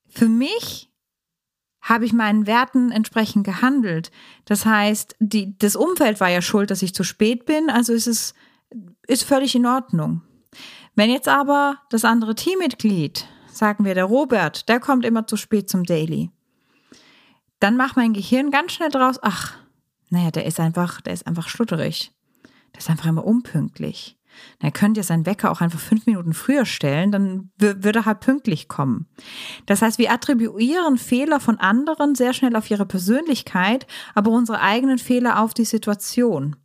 [0.09, 0.91] Für mich
[1.81, 4.13] habe ich meinen Werten entsprechend gehandelt.
[4.45, 8.07] Das heißt, die, das Umfeld war ja schuld, dass ich zu spät bin, also ist
[8.07, 8.35] es
[9.07, 10.23] ist völlig in Ordnung.
[10.95, 15.69] Wenn jetzt aber das andere Teammitglied, sagen wir der Robert, der kommt immer zu spät
[15.69, 16.31] zum Daily,
[17.63, 19.55] dann macht mein Gehirn ganz schnell draus, ach,
[20.11, 22.13] naja, der ist einfach, der ist einfach schludderig.
[22.73, 24.19] Der ist einfach immer unpünktlich.
[24.61, 28.05] Na, er könnte ja seinen Wecker auch einfach fünf Minuten früher stellen, dann würde er
[28.05, 29.07] halt pünktlich kommen.
[29.67, 34.99] Das heißt, wir attribuieren Fehler von anderen sehr schnell auf ihre Persönlichkeit, aber unsere eigenen
[34.99, 36.57] Fehler auf die Situation.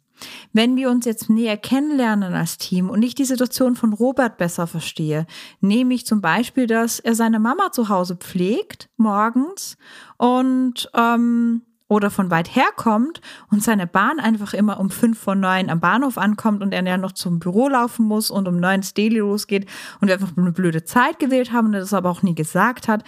[0.52, 4.66] Wenn wir uns jetzt näher kennenlernen als Team und ich die Situation von Robert besser
[4.66, 5.28] verstehe,
[5.62, 9.78] nehme ich zum Beispiel, dass er seine Mama zu Hause pflegt morgens
[10.18, 15.36] und ähm, oder von weit her kommt und seine Bahn einfach immer um fünf vor
[15.36, 18.76] neun am Bahnhof ankommt und er ja noch zum Büro laufen muss und um neun
[18.76, 19.68] ins Daily losgeht
[20.02, 22.88] und wir einfach eine blöde Zeit gewählt haben und er das aber auch nie gesagt
[22.88, 23.04] hat.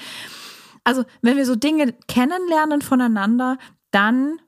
[0.86, 3.58] Also, wenn wir so Dinge kennenlernen voneinander,
[3.92, 4.40] dann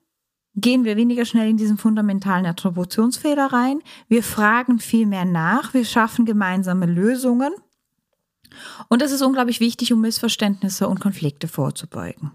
[0.55, 3.79] gehen wir weniger schnell in diesen fundamentalen Attributionsfehler rein.
[4.07, 5.73] Wir fragen viel mehr nach.
[5.73, 7.53] Wir schaffen gemeinsame Lösungen.
[8.89, 12.31] Und das ist unglaublich wichtig, um Missverständnisse und Konflikte vorzubeugen.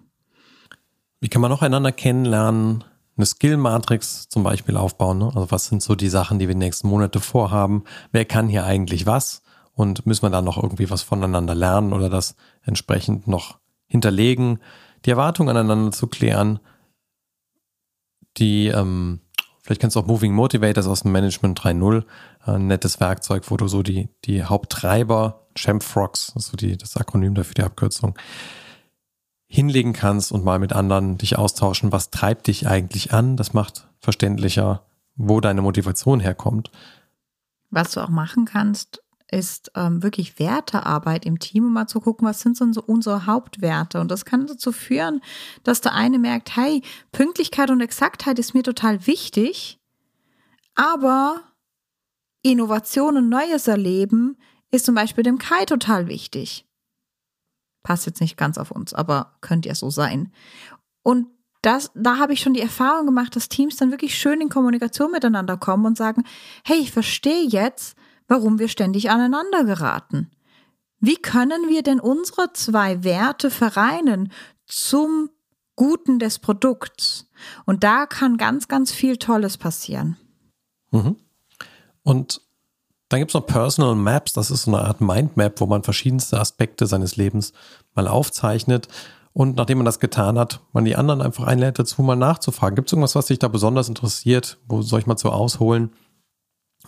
[1.21, 2.85] Wie kann man noch einander kennenlernen?
[3.17, 5.19] Eine Skill-Matrix zum Beispiel aufbauen.
[5.19, 5.27] Ne?
[5.27, 7.85] Also was sind so die Sachen, die wir die nächsten Monate vorhaben?
[8.13, 9.43] Wer kann hier eigentlich was?
[9.73, 14.59] Und müssen wir da noch irgendwie was voneinander lernen oder das entsprechend noch hinterlegen?
[15.05, 16.61] Die Erwartungen aneinander zu klären
[18.39, 19.21] die, ähm,
[19.63, 22.05] vielleicht kennst du auch Moving Motivators aus dem Management 3.0,
[22.45, 26.97] ein nettes Werkzeug, wo du so die, die Haupttreiber, Champfrogs, das ist so die, das
[26.97, 28.17] Akronym dafür, die Abkürzung,
[29.47, 33.37] hinlegen kannst und mal mit anderen dich austauschen, was treibt dich eigentlich an.
[33.37, 34.83] Das macht verständlicher,
[35.15, 36.71] wo deine Motivation herkommt.
[37.71, 42.27] Was du auch machen kannst, ist ähm, wirklich Wertearbeit im Team, um mal zu gucken,
[42.27, 44.01] was sind so unsere Hauptwerte.
[44.01, 45.21] Und das kann dazu führen,
[45.65, 46.83] dass der eine merkt, hey,
[47.13, 49.81] Pünktlichkeit und Exaktheit ist mir total wichtig,
[50.75, 51.41] aber
[52.43, 54.37] Innovation und Neues erleben
[54.71, 56.66] ist zum Beispiel dem Kai total wichtig.
[57.87, 60.33] Passt jetzt nicht ganz auf uns, aber könnte ja so sein.
[61.05, 61.29] Und
[61.63, 65.13] das, da habe ich schon die Erfahrung gemacht, dass Teams dann wirklich schön in Kommunikation
[65.13, 66.25] miteinander kommen und sagen,
[66.65, 67.97] hey, ich verstehe jetzt,
[68.27, 70.33] warum wir ständig aneinander geraten.
[70.99, 74.33] Wie können wir denn unsere zwei Werte vereinen
[74.65, 75.31] zum
[75.77, 77.31] Guten des Produkts?
[77.67, 80.17] Und da kann ganz, ganz viel Tolles passieren.
[80.91, 81.15] Mhm.
[82.03, 82.41] Und
[83.09, 86.41] dann gibt es noch Personal Maps, das ist so eine Art Mindmap, wo man verschiedenste
[86.41, 87.53] Aspekte seines Lebens
[87.95, 88.89] mal aufzeichnet.
[89.33, 92.75] Und nachdem man das getan hat, man die anderen einfach einlädt dazu, mal nachzufragen.
[92.75, 94.59] Gibt es irgendwas, was dich da besonders interessiert?
[94.67, 95.91] Wo soll ich mal zu ausholen?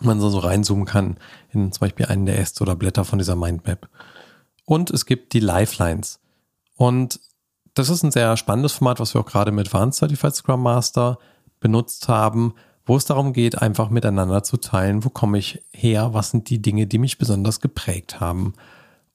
[0.01, 1.19] man so, so reinzoomen kann
[1.51, 3.89] in zum Beispiel einen der Äste oder Blätter von dieser Mindmap.
[4.65, 6.21] Und es gibt die Lifelines.
[6.77, 7.21] Und
[7.75, 11.19] das ist ein sehr spannendes Format, was wir auch gerade mit Advanced Certified Scrum Master
[11.61, 12.55] benutzt haben,
[12.89, 16.61] wo es darum geht, einfach miteinander zu teilen, wo komme ich her, was sind die
[16.61, 18.55] Dinge, die mich besonders geprägt haben,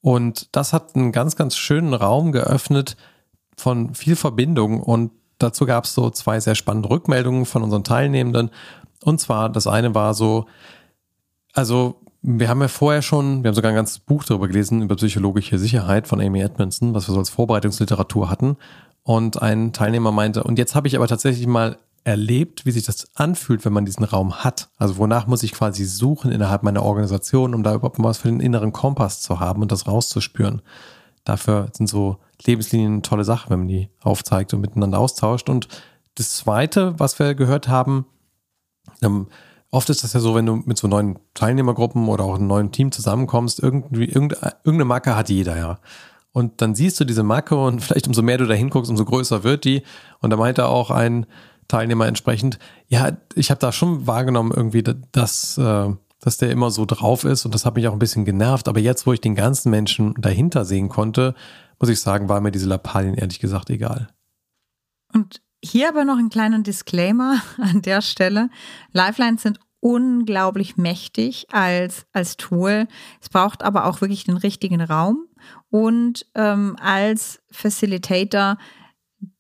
[0.03, 2.97] Und das hat einen ganz, ganz schönen Raum geöffnet
[3.55, 4.81] von viel Verbindung.
[4.81, 8.51] Und dazu gab es so zwei sehr spannende Rückmeldungen von unseren Teilnehmenden.
[9.01, 10.45] Und zwar, das eine war so,
[11.53, 14.97] also wir haben ja vorher schon, wir haben sogar ein ganzes Buch darüber gelesen, über
[14.97, 18.57] psychologische Sicherheit von Amy Edmondson, was wir so als Vorbereitungsliteratur hatten.
[19.03, 23.07] Und ein Teilnehmer meinte, und jetzt habe ich aber tatsächlich mal erlebt, wie sich das
[23.15, 24.69] anfühlt, wenn man diesen Raum hat.
[24.77, 28.27] Also wonach muss ich quasi suchen innerhalb meiner Organisation, um da überhaupt mal was für
[28.27, 30.61] den inneren Kompass zu haben und das rauszuspüren.
[31.23, 35.49] Dafür sind so Lebenslinien eine tolle Sache, wenn man die aufzeigt und miteinander austauscht.
[35.49, 35.69] Und
[36.15, 38.05] das Zweite, was wir gehört haben,
[39.01, 39.27] ähm,
[39.71, 42.71] oft ist das ja so, wenn du mit so neuen Teilnehmergruppen oder auch einem neuen
[42.71, 45.79] Team zusammenkommst, irgendwie, irgendeine Marke hat jeder, ja.
[46.33, 49.43] Und dann siehst du diese Marke und vielleicht umso mehr du da hinguckst, umso größer
[49.43, 49.83] wird die.
[50.19, 51.25] Und da meinte auch ein
[51.67, 56.85] Teilnehmer entsprechend, ja, ich habe da schon wahrgenommen irgendwie, dass, äh, dass der immer so
[56.85, 58.67] drauf ist und das hat mich auch ein bisschen genervt.
[58.67, 61.35] Aber jetzt, wo ich den ganzen Menschen dahinter sehen konnte,
[61.79, 64.07] muss ich sagen, war mir diese Lappalien ehrlich gesagt egal.
[65.13, 68.49] Und hier aber noch ein kleiner Disclaimer an der Stelle.
[68.91, 72.87] Lifelines sind unglaublich mächtig als, als Tool.
[73.21, 75.27] Es braucht aber auch wirklich den richtigen Raum.
[75.69, 78.57] Und ähm, als Facilitator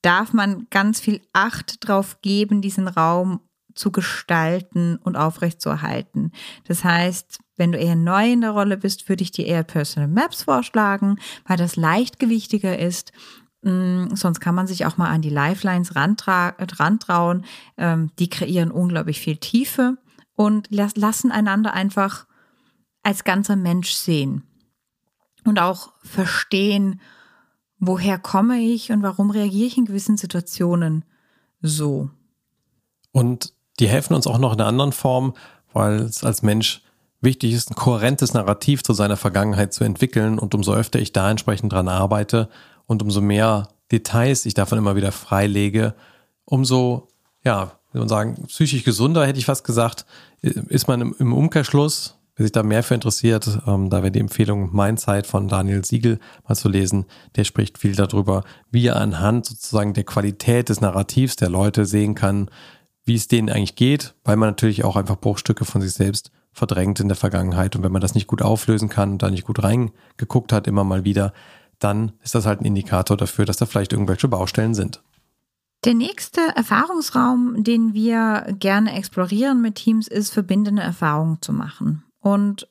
[0.01, 3.41] darf man ganz viel Acht drauf geben, diesen Raum
[3.75, 6.31] zu gestalten und aufrechtzuerhalten.
[6.67, 10.07] Das heißt, wenn du eher neu in der Rolle bist, würde ich dir eher Personal
[10.07, 13.11] Maps vorschlagen, weil das leichtgewichtiger ist
[13.63, 17.45] Mm, sonst kann man sich auch mal an die Lifelines rantrauen.
[17.77, 19.97] Ähm, die kreieren unglaublich viel Tiefe
[20.35, 22.27] und lassen einander einfach
[23.03, 24.43] als ganzer Mensch sehen
[25.45, 27.01] und auch verstehen,
[27.87, 31.05] woher komme ich und warum reagiere ich in gewissen Situationen
[31.61, 32.09] so.
[33.11, 35.33] Und die helfen uns auch noch in einer anderen Form,
[35.71, 36.81] weil es als Mensch
[37.21, 40.37] wichtig ist, ein kohärentes Narrativ zu seiner Vergangenheit zu entwickeln.
[40.37, 42.49] Und umso öfter ich da entsprechend dran arbeite,
[42.85, 45.95] und umso mehr Details ich davon immer wieder freilege,
[46.45, 47.07] umso,
[47.43, 50.05] ja, wie man sagen, psychisch gesunder, hätte ich fast gesagt,
[50.41, 54.19] ist man im, im Umkehrschluss, wer sich da mehr für interessiert, ähm, da wäre die
[54.19, 57.05] Empfehlung Mindset von Daniel Siegel mal zu lesen.
[57.35, 62.15] Der spricht viel darüber, wie er anhand sozusagen der Qualität des Narrativs der Leute sehen
[62.15, 62.49] kann,
[63.05, 66.99] wie es denen eigentlich geht, weil man natürlich auch einfach Bruchstücke von sich selbst verdrängt
[66.99, 67.75] in der Vergangenheit.
[67.75, 71.03] Und wenn man das nicht gut auflösen kann da nicht gut reingeguckt hat, immer mal
[71.03, 71.33] wieder,
[71.79, 75.03] dann ist das halt ein Indikator dafür, dass da vielleicht irgendwelche Baustellen sind.
[75.83, 82.03] Der nächste Erfahrungsraum, den wir gerne explorieren mit Teams, ist verbindende Erfahrungen zu machen.
[82.23, 82.69] Und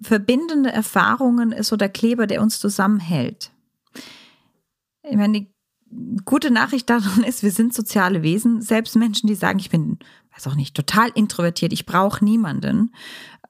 [0.00, 3.52] verbindende Erfahrungen ist so der Kleber, der uns zusammenhält.
[5.02, 5.52] Ich meine, die
[6.24, 8.62] gute Nachricht daran ist, wir sind soziale Wesen.
[8.62, 9.98] Selbst Menschen, die sagen, ich bin,
[10.34, 12.92] weiß auch nicht, total introvertiert, ich brauche niemanden,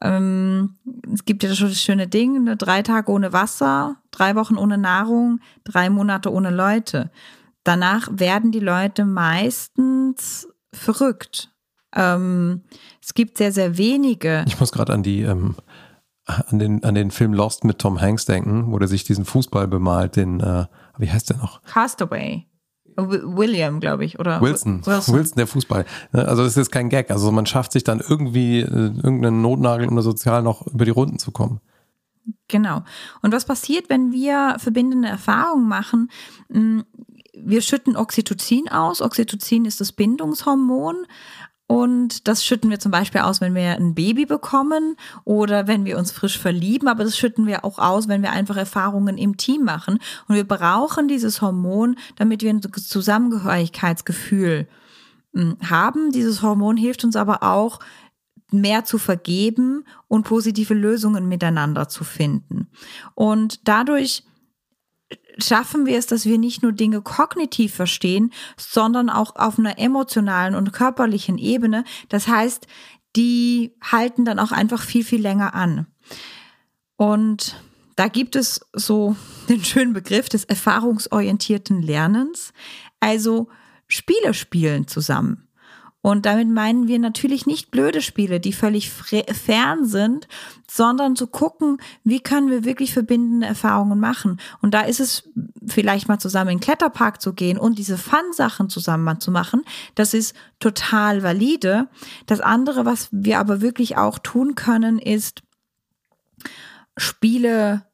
[0.00, 0.74] ähm,
[1.14, 2.56] es gibt ja schon das schöne Ding, ne?
[2.56, 7.12] drei Tage ohne Wasser, drei Wochen ohne Nahrung, drei Monate ohne Leute.
[7.62, 11.51] Danach werden die Leute meistens verrückt.
[11.94, 12.62] Ähm,
[13.02, 14.44] es gibt sehr, sehr wenige.
[14.46, 15.56] Ich muss gerade an die ähm,
[16.24, 19.66] an den, an den Film Lost mit Tom Hanks denken, wo der sich diesen Fußball
[19.68, 20.66] bemalt, den, äh,
[20.98, 21.62] wie heißt der noch?
[21.64, 22.46] Castaway.
[22.96, 24.84] William, glaube ich, oder Wilson.
[24.84, 25.14] Wilson.
[25.14, 25.86] Wilson, der Fußball.
[26.12, 27.10] Ne, also das ist kein Gag.
[27.10, 30.90] Also man schafft sich dann irgendwie äh, irgendeinen Notnagel, um da sozial noch über die
[30.90, 31.60] Runden zu kommen.
[32.48, 32.82] Genau.
[33.22, 36.10] Und was passiert, wenn wir verbindende Erfahrungen machen?
[36.52, 36.84] Hm,
[37.34, 39.00] wir schütten Oxytocin aus.
[39.00, 41.06] Oxytocin ist das Bindungshormon.
[41.72, 45.96] Und das schütten wir zum Beispiel aus, wenn wir ein Baby bekommen oder wenn wir
[45.96, 46.86] uns frisch verlieben.
[46.86, 49.98] Aber das schütten wir auch aus, wenn wir einfach Erfahrungen im Team machen.
[50.28, 54.68] Und wir brauchen dieses Hormon, damit wir ein Zusammengehörigkeitsgefühl
[55.32, 56.12] hm, haben.
[56.12, 57.78] Dieses Hormon hilft uns aber auch,
[58.50, 62.68] mehr zu vergeben und positive Lösungen miteinander zu finden.
[63.14, 64.24] Und dadurch
[65.38, 70.54] schaffen wir es, dass wir nicht nur Dinge kognitiv verstehen, sondern auch auf einer emotionalen
[70.54, 71.84] und körperlichen Ebene.
[72.08, 72.66] Das heißt,
[73.16, 75.86] die halten dann auch einfach viel, viel länger an.
[76.96, 77.56] Und
[77.96, 79.16] da gibt es so
[79.48, 82.52] den schönen Begriff des erfahrungsorientierten Lernens,
[83.00, 83.48] also
[83.88, 85.48] Spiele spielen zusammen.
[86.02, 90.26] Und damit meinen wir natürlich nicht blöde Spiele, die völlig fern sind,
[90.68, 94.40] sondern zu gucken, wie können wir wirklich verbindende Erfahrungen machen.
[94.60, 95.30] Und da ist es
[95.64, 99.62] vielleicht mal zusammen in den Kletterpark zu gehen und diese Fun-Sachen zusammen zu machen.
[99.94, 101.88] Das ist total valide.
[102.26, 105.42] Das andere, was wir aber wirklich auch tun können, ist
[106.96, 107.86] Spiele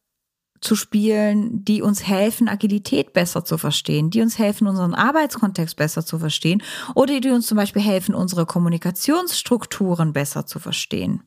[0.61, 6.05] zu spielen, die uns helfen, Agilität besser zu verstehen, die uns helfen, unseren Arbeitskontext besser
[6.05, 6.62] zu verstehen
[6.94, 11.23] oder die uns zum Beispiel helfen, unsere Kommunikationsstrukturen besser zu verstehen.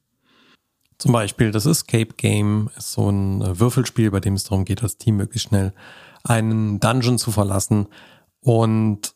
[0.98, 4.84] Zum Beispiel das Escape Game ist so ein äh, Würfelspiel, bei dem es darum geht,
[4.84, 5.74] das Team möglichst schnell
[6.24, 7.88] einen Dungeon zu verlassen.
[8.40, 9.16] Und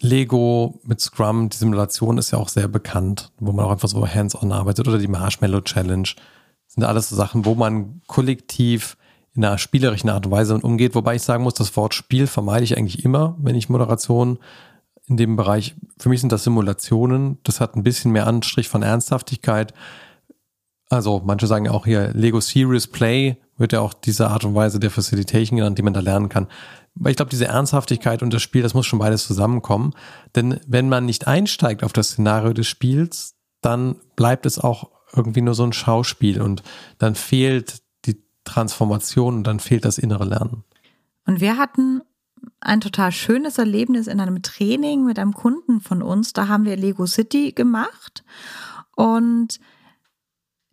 [0.00, 4.06] Lego mit Scrum, die Simulation ist ja auch sehr bekannt, wo man auch einfach so
[4.06, 6.08] hands-on arbeitet oder die Marshmallow Challenge.
[6.66, 8.96] Das sind alles so Sachen, wo man kollektiv
[9.38, 10.96] in einer spielerischen Art und Weise umgeht.
[10.96, 14.40] Wobei ich sagen muss, das Wort Spiel vermeide ich eigentlich immer, wenn ich Moderation
[15.06, 17.38] in dem Bereich, für mich sind das Simulationen.
[17.44, 19.74] Das hat ein bisschen mehr Anstrich von Ernsthaftigkeit.
[20.90, 24.80] Also manche sagen auch hier Lego Serious Play wird ja auch diese Art und Weise
[24.80, 26.48] der Facilitation genannt, die man da lernen kann.
[26.96, 29.94] Weil ich glaube, diese Ernsthaftigkeit und das Spiel, das muss schon beides zusammenkommen.
[30.34, 35.42] Denn wenn man nicht einsteigt auf das Szenario des Spiels, dann bleibt es auch irgendwie
[35.42, 36.64] nur so ein Schauspiel und
[36.98, 37.82] dann fehlt
[38.48, 40.64] Transformation und dann fehlt das innere Lernen.
[41.26, 42.02] Und wir hatten
[42.60, 46.32] ein total schönes Erlebnis in einem Training mit einem Kunden von uns.
[46.32, 48.24] Da haben wir Lego City gemacht.
[48.96, 49.60] Und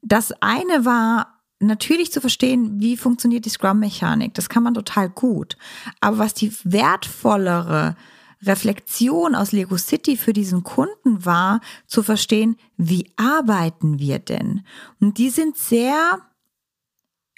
[0.02, 4.34] das eine war natürlich zu verstehen, wie funktioniert die Scrum-Mechanik.
[4.34, 5.58] Das kann man total gut.
[6.00, 7.96] Aber was die wertvollere
[8.44, 14.66] Reflexion aus Lego City für diesen Kunden war, zu verstehen, wie arbeiten wir denn?
[15.00, 16.20] Und die sind sehr,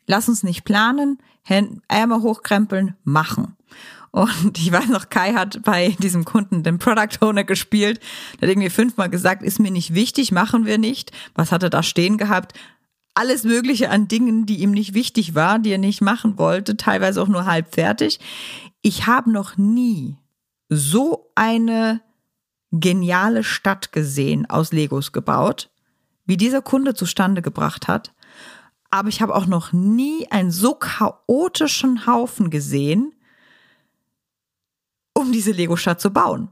[0.08, 1.20] lass uns nicht planen,
[1.88, 3.56] Ärmel hochkrempeln, machen.
[4.12, 8.00] Und ich weiß noch, Kai hat bei diesem Kunden den Product Owner gespielt.
[8.36, 11.12] Der hat irgendwie fünfmal gesagt, ist mir nicht wichtig, machen wir nicht.
[11.36, 12.54] Was hat er da stehen gehabt?
[13.14, 17.22] Alles Mögliche an Dingen, die ihm nicht wichtig war, die er nicht machen wollte, teilweise
[17.22, 18.20] auch nur halb fertig.
[18.82, 20.18] Ich habe noch nie
[20.70, 22.02] so eine
[22.72, 25.70] geniale Stadt gesehen, aus Legos gebaut,
[26.26, 28.14] wie dieser Kunde zustande gebracht hat.
[28.90, 33.14] Aber ich habe auch noch nie einen so chaotischen Haufen gesehen,
[35.14, 36.50] um diese Lego-Stadt zu bauen.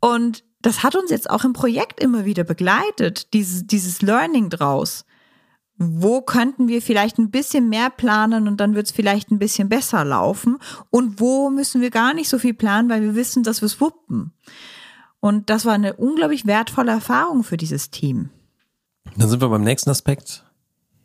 [0.00, 5.04] Und das hat uns jetzt auch im Projekt immer wieder begleitet, dieses, dieses Learning draus.
[5.78, 9.68] Wo könnten wir vielleicht ein bisschen mehr planen und dann wird es vielleicht ein bisschen
[9.68, 10.58] besser laufen?
[10.90, 13.80] Und wo müssen wir gar nicht so viel planen, weil wir wissen, dass wir es
[13.80, 14.32] wuppen?
[15.20, 18.30] Und das war eine unglaublich wertvolle Erfahrung für dieses Team.
[19.16, 20.45] Dann sind wir beim nächsten Aspekt.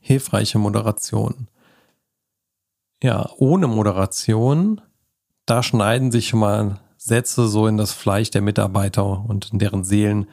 [0.01, 1.47] Hilfreiche Moderation.
[3.01, 4.81] Ja, ohne Moderation
[5.45, 9.83] da schneiden sich schon mal Sätze so in das Fleisch der Mitarbeiter und in deren
[9.83, 10.27] Seelen,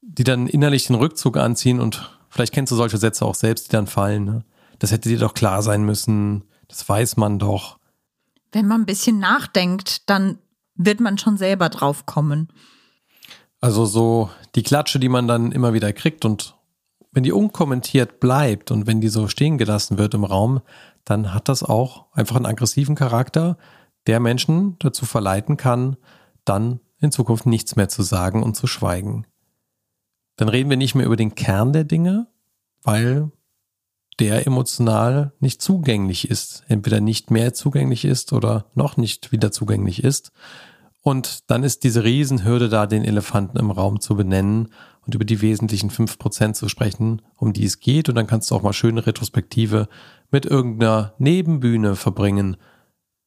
[0.00, 3.72] die dann innerlich den Rückzug anziehen und vielleicht kennst du solche Sätze auch selbst, die
[3.72, 4.24] dann fallen.
[4.24, 4.44] Ne?
[4.78, 7.78] Das hätte dir doch klar sein müssen, das weiß man doch.
[8.52, 10.38] Wenn man ein bisschen nachdenkt, dann
[10.74, 12.48] wird man schon selber drauf kommen.
[13.60, 16.54] Also so die Klatsche, die man dann immer wieder kriegt und
[17.12, 20.62] wenn die unkommentiert bleibt und wenn die so stehen gelassen wird im Raum,
[21.04, 23.58] dann hat das auch einfach einen aggressiven Charakter,
[24.06, 25.96] der Menschen dazu verleiten kann,
[26.44, 29.26] dann in Zukunft nichts mehr zu sagen und zu schweigen.
[30.36, 32.28] Dann reden wir nicht mehr über den Kern der Dinge,
[32.82, 33.30] weil
[34.18, 40.02] der emotional nicht zugänglich ist, entweder nicht mehr zugänglich ist oder noch nicht wieder zugänglich
[40.02, 40.32] ist.
[41.02, 44.68] Und dann ist diese Riesenhürde da, den Elefanten im Raum zu benennen
[45.04, 48.08] und über die wesentlichen fünf Prozent zu sprechen, um die es geht.
[48.08, 49.88] Und dann kannst du auch mal schöne Retrospektive
[50.30, 52.56] mit irgendeiner Nebenbühne verbringen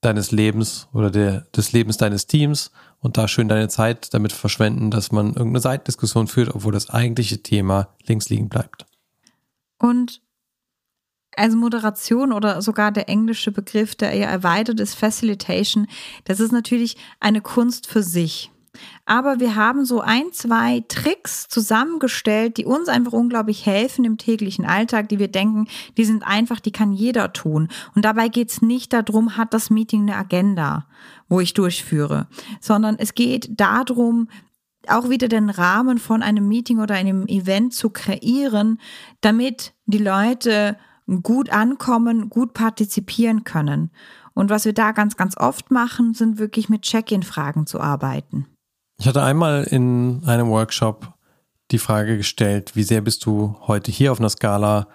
[0.01, 4.91] deines Lebens oder der, des Lebens deines Teams und da schön deine Zeit damit verschwenden,
[4.91, 8.85] dass man irgendeine Seitendiskussion führt, obwohl das eigentliche Thema links liegen bleibt.
[9.77, 10.21] Und
[11.35, 15.87] also Moderation oder sogar der englische Begriff, der eher erweitert ist, Facilitation,
[16.23, 18.51] das ist natürlich eine Kunst für sich.
[19.05, 24.65] Aber wir haben so ein, zwei Tricks zusammengestellt, die uns einfach unglaublich helfen im täglichen
[24.65, 27.69] Alltag, die wir denken, die sind einfach, die kann jeder tun.
[27.95, 30.87] Und dabei geht es nicht darum, hat das Meeting eine Agenda,
[31.29, 32.27] wo ich durchführe,
[32.59, 34.27] sondern es geht darum,
[34.87, 38.79] auch wieder den Rahmen von einem Meeting oder einem Event zu kreieren,
[39.21, 40.77] damit die Leute
[41.23, 43.91] gut ankommen, gut partizipieren können.
[44.33, 48.47] Und was wir da ganz, ganz oft machen, sind wirklich mit Check-in-Fragen zu arbeiten.
[48.97, 51.13] Ich hatte einmal in einem Workshop
[51.71, 54.87] die Frage gestellt, wie sehr bist du heute hier auf einer Skala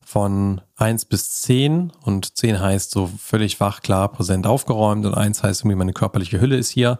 [0.00, 5.42] von 1 bis 10 und 10 heißt so völlig wach, klar, präsent aufgeräumt und 1
[5.42, 6.98] heißt irgendwie meine körperliche Hülle ist hier.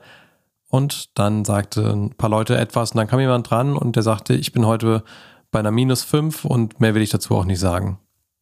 [0.68, 4.34] Und dann sagte ein paar Leute etwas und dann kam jemand dran und der sagte,
[4.34, 5.04] ich bin heute
[5.50, 7.98] bei einer minus 5 und mehr will ich dazu auch nicht sagen.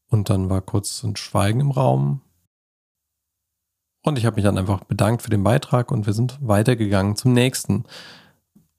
[0.08, 2.20] Und dann war kurz ein Schweigen im Raum.
[4.02, 7.32] Und ich habe mich dann einfach bedankt für den Beitrag und wir sind weitergegangen zum
[7.32, 7.84] nächsten.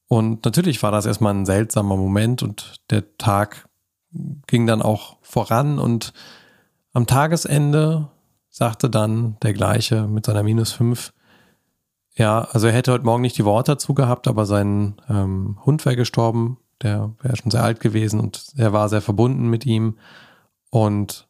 [0.07, 3.67] Und natürlich war das erstmal ein seltsamer Moment und der Tag
[4.47, 6.13] ging dann auch voran und
[6.91, 8.09] am Tagesende
[8.49, 11.13] sagte dann der gleiche mit seiner minus fünf,
[12.15, 15.83] ja, also er hätte heute Morgen nicht die Worte dazu gehabt, aber sein ähm, Hund
[15.85, 19.97] wäre gestorben, der wäre schon sehr alt gewesen und er war sehr verbunden mit ihm
[20.73, 21.27] Und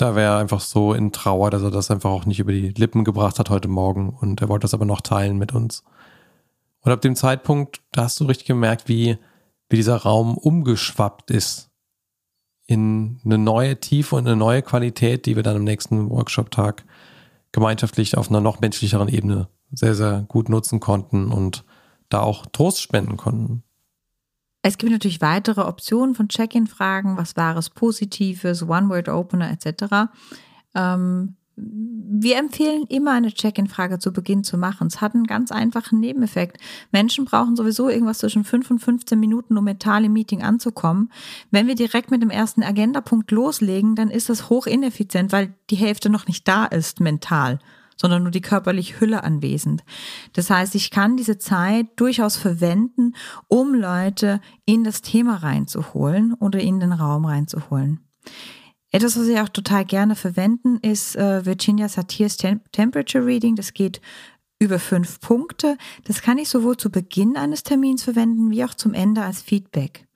[0.00, 2.70] da wäre er einfach so in Trauer, dass er das einfach auch nicht über die
[2.70, 4.08] Lippen gebracht hat heute Morgen.
[4.08, 5.84] Und er wollte das aber noch teilen mit uns.
[6.80, 9.18] Und ab dem Zeitpunkt, da hast du richtig gemerkt, wie,
[9.68, 11.70] wie dieser Raum umgeschwappt ist
[12.66, 16.84] in eine neue Tiefe und eine neue Qualität, die wir dann am nächsten Workshop-Tag
[17.52, 21.64] gemeinschaftlich auf einer noch menschlicheren Ebene sehr, sehr gut nutzen konnten und
[22.08, 23.64] da auch Trost spenden konnten.
[24.62, 30.10] Es gibt natürlich weitere Optionen von Check-in-Fragen, was war es Positives, One-Word-Opener etc.
[30.74, 34.86] Ähm, wir empfehlen immer eine Check-in-Frage zu Beginn zu machen.
[34.86, 36.58] Es hat einen ganz einfachen Nebeneffekt.
[36.90, 41.10] Menschen brauchen sowieso irgendwas zwischen 5 und 15 Minuten, um mental im Meeting anzukommen.
[41.50, 45.76] Wenn wir direkt mit dem ersten Agendapunkt loslegen, dann ist das hoch ineffizient, weil die
[45.76, 47.58] Hälfte noch nicht da ist mental
[48.00, 49.84] sondern nur die körperliche Hülle anwesend.
[50.32, 53.14] Das heißt, ich kann diese Zeit durchaus verwenden,
[53.46, 58.00] um Leute in das Thema reinzuholen oder in den Raum reinzuholen.
[58.90, 63.54] Etwas, was wir auch total gerne verwenden, ist äh, Virginia Satirs Tem Temperature Reading.
[63.54, 64.00] Das geht
[64.58, 65.76] über fünf Punkte.
[66.04, 70.08] Das kann ich sowohl zu Beginn eines Termins verwenden, wie auch zum Ende als Feedback.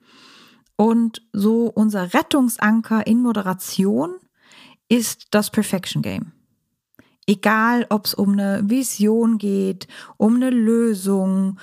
[0.75, 4.15] Und so unser Rettungsanker in Moderation
[4.89, 6.31] ist das Perfection Game.
[7.27, 11.59] Egal, ob es um eine Vision geht, um eine Lösung,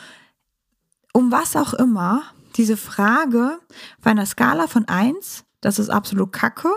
[1.12, 2.22] um was auch immer,
[2.56, 3.58] diese Frage
[3.98, 6.68] auf einer Skala von eins das ist absolut kacke.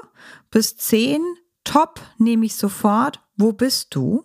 [0.49, 1.21] Bis 10,
[1.65, 4.23] top, nehme ich sofort, wo bist du?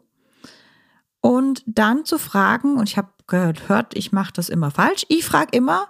[1.21, 5.57] Und dann zu fragen, und ich habe gehört, ich mache das immer falsch, ich frage
[5.57, 5.89] immer,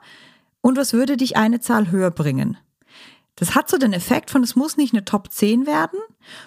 [0.63, 2.57] und was würde dich eine Zahl höher bringen?
[3.41, 5.99] Das hat so den Effekt von, es muss nicht eine Top 10 werden,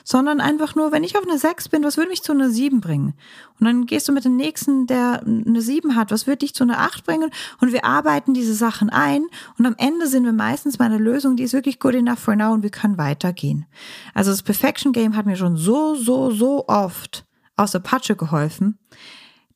[0.03, 2.81] sondern einfach nur, wenn ich auf eine 6 bin, was würde mich zu einer 7
[2.81, 3.15] bringen?
[3.59, 6.63] Und dann gehst du mit dem nächsten, der eine 7 hat, was würde dich zu
[6.63, 7.31] einer 8 bringen?
[7.59, 9.25] Und wir arbeiten diese Sachen ein
[9.57, 12.35] und am Ende sind wir meistens bei einer Lösung, die ist wirklich good enough for
[12.35, 13.65] now und wir können weitergehen.
[14.13, 17.25] Also das Perfection Game hat mir schon so, so, so oft
[17.55, 18.77] aus der Patsche geholfen,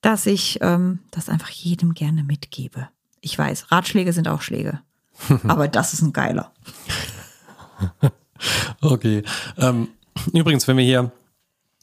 [0.02, 2.90] dass ich ähm, das einfach jedem gerne mitgebe.
[3.22, 4.82] Ich weiß, Ratschläge sind auch Schläge.
[5.48, 6.52] Aber das ist ein geiler.
[8.82, 9.24] okay.
[9.58, 9.90] Ähm,
[10.34, 11.12] übrigens, wenn wir hier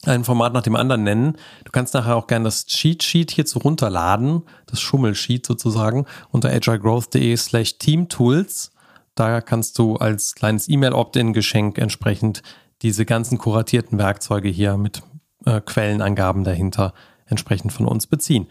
[0.03, 1.37] ein Format nach dem anderen nennen.
[1.63, 7.35] Du kannst nachher auch gerne das Cheat Sheet hierzu runterladen, das Schummelsheet sozusagen, unter agilegrowth.de
[7.37, 8.71] slash teamtools.
[9.15, 12.43] Da kannst du als kleines E-Mail-Opt-in-Geschenk entsprechend
[12.81, 15.01] diese ganzen kuratierten Werkzeuge hier mit
[15.45, 16.93] äh, Quellenangaben dahinter
[17.25, 18.47] entsprechend von uns beziehen.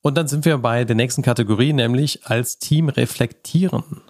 [0.00, 4.02] Und dann sind wir bei der nächsten Kategorie, nämlich als Team reflektieren.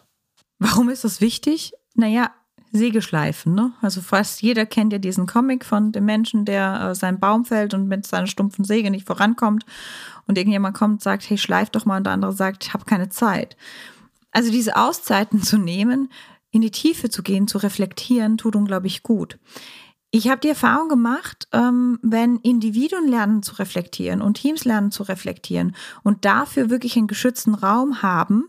[0.59, 1.73] Warum ist das wichtig?
[1.95, 2.31] Naja,
[2.77, 3.55] Sägeschleifen.
[3.55, 3.73] Ne?
[3.81, 7.73] Also fast jeder kennt ja diesen Comic von dem Menschen, der äh, seinen Baum fällt
[7.73, 9.65] und mit seiner stumpfen Säge nicht vorankommt.
[10.27, 11.99] Und irgendjemand kommt und sagt, hey, schleif doch mal.
[11.99, 13.57] Und der andere sagt, ich habe keine Zeit.
[14.33, 16.11] Also diese Auszeiten zu nehmen,
[16.51, 19.39] in die Tiefe zu gehen, zu reflektieren, tut unglaublich gut.
[20.17, 25.03] Ich habe die Erfahrung gemacht, ähm, wenn Individuen lernen zu reflektieren und Teams lernen zu
[25.03, 28.45] reflektieren und dafür wirklich einen geschützten Raum haben,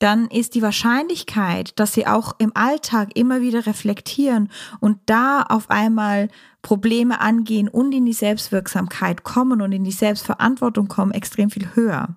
[0.00, 4.50] dann ist die Wahrscheinlichkeit, dass sie auch im Alltag immer wieder reflektieren
[4.80, 6.28] und da auf einmal
[6.60, 12.16] Probleme angehen und in die Selbstwirksamkeit kommen und in die Selbstverantwortung kommen, extrem viel höher.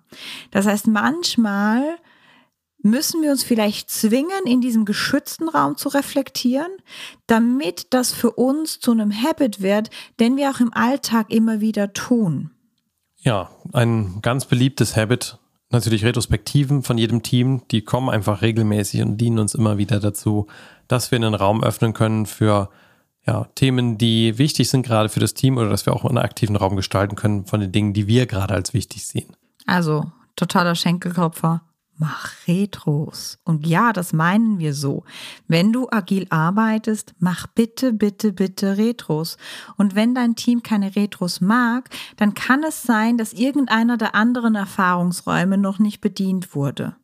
[0.52, 1.98] Das heißt, manchmal
[2.84, 6.72] müssen wir uns vielleicht zwingen, in diesem geschützten Raum zu reflektieren,
[7.28, 11.94] damit das für uns zu einem Habit wird, den wir auch im Alltag immer wieder
[11.94, 12.52] tun.
[13.18, 15.38] Ja, ein ganz beliebtes Habit,
[15.70, 20.48] natürlich Retrospektiven von jedem Team, die kommen einfach regelmäßig und dienen uns immer wieder dazu,
[20.88, 22.70] dass wir einen Raum öffnen können für
[23.26, 26.56] ja, Themen, die wichtig sind gerade für das Team oder dass wir auch einen aktiven
[26.56, 29.36] Raum gestalten können von den Dingen, die wir gerade als wichtig sehen.
[29.68, 31.62] Also totaler Schenkelklopfer
[32.02, 33.38] mach Retros.
[33.46, 35.04] Und ja, das meinen wir so.
[35.48, 39.38] Wenn du agil arbeitest, mach bitte, bitte, bitte Retros.
[39.78, 44.56] Und wenn dein Team keine Retros mag, dann kann es sein, dass irgendeiner der anderen
[44.56, 46.96] Erfahrungsräume noch nicht bedient wurde.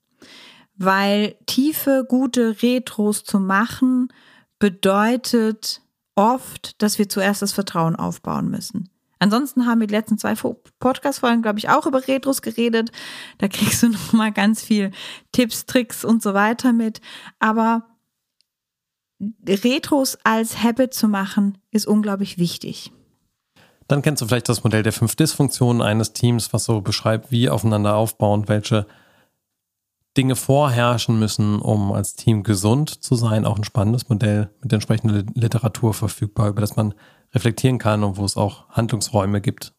[0.77, 4.07] Weil tiefe, gute Retros zu machen,
[4.57, 5.83] bedeutet
[6.15, 8.89] oft, dass wir zuerst das Vertrauen aufbauen müssen.
[9.19, 10.35] Ansonsten haben wir die letzten zwei
[10.79, 12.91] Podcast-Folgen, glaube ich, auch über Retros geredet.
[13.37, 14.91] Da kriegst du noch mal ganz viel
[15.31, 17.01] Tipps, Tricks und so weiter mit.
[17.39, 17.85] Aber
[19.47, 22.91] Retros als Habit zu machen, ist unglaublich wichtig.
[23.87, 27.49] Dann kennst du vielleicht das Modell der fünf Dysfunktionen eines Teams, was so beschreibt, wie
[27.49, 28.85] aufeinander aufbauen, welche
[30.17, 33.45] Dinge vorherrschen müssen, um als Team gesund zu sein.
[33.45, 36.93] Auch ein spannendes Modell mit entsprechender Literatur verfügbar, über das man
[37.33, 39.73] reflektieren kann und wo es auch Handlungsräume gibt.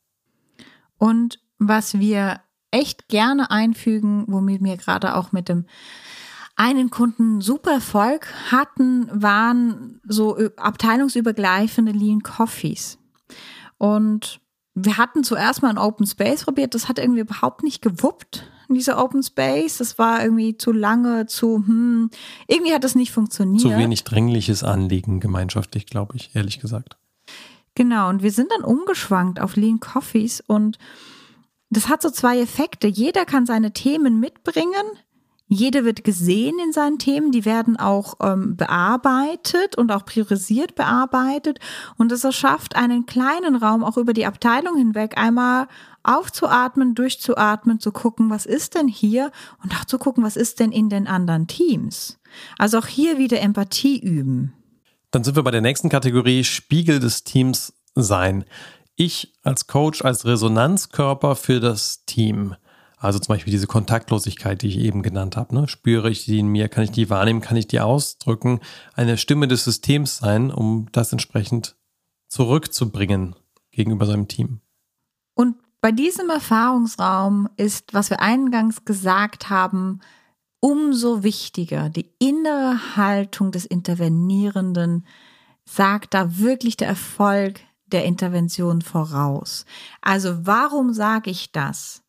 [0.96, 5.66] Und was wir echt gerne einfügen, womit wir gerade auch mit dem
[6.56, 12.98] einen Kunden super Erfolg hatten, waren so abteilungsübergreifende Lean Coffees.
[13.78, 14.40] Und
[14.74, 19.02] wir hatten zuerst mal ein Open Space probiert, das hat irgendwie überhaupt nicht gewuppt, dieser
[19.02, 19.78] Open Space.
[19.78, 22.10] Das war irgendwie zu lange, zu, hm,
[22.46, 23.62] irgendwie hat das nicht funktioniert.
[23.62, 26.96] Zu wenig dringliches Anliegen gemeinschaftlich, glaube ich, ehrlich gesagt.
[27.74, 30.78] Genau, und wir sind dann umgeschwankt auf Lean Coffees und
[31.70, 32.88] das hat so zwei Effekte.
[32.88, 34.84] Jeder kann seine Themen mitbringen,
[35.50, 41.58] jeder wird gesehen in seinen Themen, die werden auch ähm, bearbeitet und auch priorisiert bearbeitet.
[41.96, 45.66] Und es erschafft einen kleinen Raum auch über die Abteilung hinweg, einmal
[46.08, 49.30] aufzuatmen, durchzuatmen, zu gucken, was ist denn hier
[49.62, 52.18] und auch zu gucken, was ist denn in den anderen Teams.
[52.58, 54.54] Also auch hier wieder Empathie üben.
[55.10, 58.44] Dann sind wir bei der nächsten Kategorie Spiegel des Teams sein.
[58.96, 62.56] Ich als Coach, als Resonanzkörper für das Team.
[62.96, 65.54] Also zum Beispiel diese Kontaktlosigkeit, die ich eben genannt habe.
[65.54, 65.68] Ne?
[65.68, 66.68] Spüre ich die in mir?
[66.68, 67.40] Kann ich die wahrnehmen?
[67.40, 68.60] Kann ich die ausdrücken?
[68.94, 71.76] Eine Stimme des Systems sein, um das entsprechend
[72.26, 73.36] zurückzubringen
[73.70, 74.60] gegenüber seinem Team.
[75.34, 80.00] Und bei diesem Erfahrungsraum ist, was wir eingangs gesagt haben,
[80.60, 81.88] umso wichtiger.
[81.88, 85.06] Die innere Haltung des Intervenierenden
[85.64, 89.64] sagt da wirklich der Erfolg der Intervention voraus.
[90.00, 92.02] Also warum sage ich das?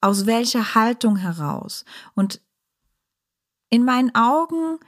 [0.00, 1.84] Aus welcher Haltung heraus?
[2.14, 2.40] Und
[3.70, 4.78] in meinen Augen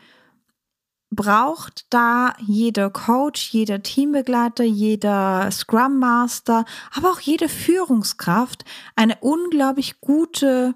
[1.11, 10.00] braucht da jeder Coach, jeder Teambegleiter, jeder Scrum Master, aber auch jede Führungskraft eine unglaublich
[10.00, 10.74] gute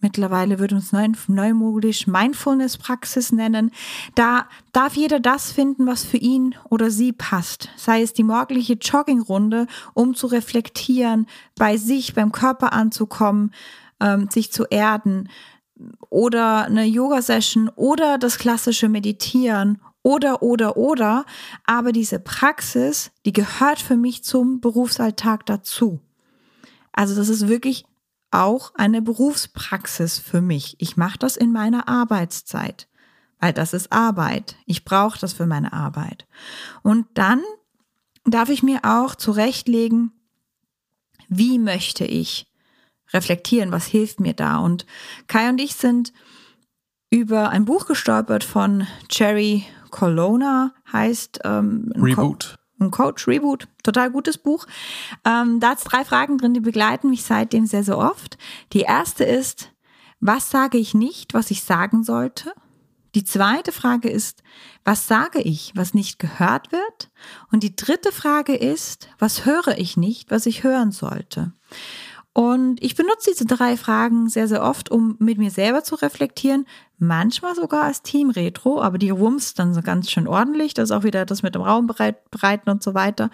[0.00, 0.92] Mittlerweile wird uns
[1.26, 3.72] neumodisch Mindfulness-Praxis nennen.
[4.14, 7.70] Da darf jeder das finden, was für ihn oder sie passt.
[7.76, 11.26] Sei es die morgendliche Joggingrunde, um zu reflektieren,
[11.56, 13.52] bei sich, beim Körper anzukommen,
[13.98, 15.30] ähm, sich zu erden.
[16.10, 21.24] Oder eine Yoga-Session oder das klassische Meditieren oder, oder, oder.
[21.64, 26.00] Aber diese Praxis, die gehört für mich zum Berufsalltag dazu.
[26.92, 27.84] Also das ist wirklich
[28.30, 30.76] auch eine Berufspraxis für mich.
[30.78, 32.88] Ich mache das in meiner Arbeitszeit,
[33.38, 34.56] weil das ist Arbeit.
[34.66, 36.26] Ich brauche das für meine Arbeit.
[36.82, 37.42] Und dann
[38.24, 40.12] darf ich mir auch zurechtlegen,
[41.28, 42.47] wie möchte ich
[43.12, 44.58] reflektieren, was hilft mir da.
[44.58, 44.86] Und
[45.26, 46.12] Kai und ich sind
[47.10, 54.38] über ein Buch gestolpert von Cherry Colonna, heißt ähm, Reboot ein Coach Reboot, total gutes
[54.38, 54.66] Buch.
[55.24, 58.38] Ähm, da hat es drei Fragen drin, die begleiten mich seitdem sehr, sehr oft.
[58.72, 59.72] Die erste ist,
[60.20, 62.52] was sage ich nicht, was ich sagen sollte?
[63.14, 64.42] Die zweite Frage ist,
[64.84, 67.10] was sage ich, was nicht gehört wird?
[67.50, 71.52] Und die dritte Frage ist, was höre ich nicht, was ich hören sollte?
[72.38, 76.66] Und ich benutze diese drei Fragen sehr, sehr oft, um mit mir selber zu reflektieren,
[76.96, 81.02] manchmal sogar als Team-Retro, aber die Wumms dann so ganz schön ordentlich, das ist auch
[81.02, 83.30] wieder das mit dem Raum bereiten und so weiter.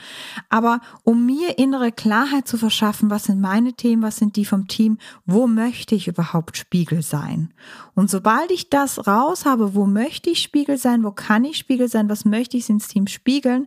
[0.49, 4.69] Aber um mir innere Klarheit zu verschaffen, was sind meine Themen, was sind die vom
[4.69, 4.97] Team,
[5.27, 7.53] wo möchte ich überhaupt Spiegel sein?
[7.95, 11.89] Und sobald ich das raus habe, wo möchte ich Spiegel sein, wo kann ich Spiegel
[11.89, 13.67] sein, was möchte ich ins Team spiegeln,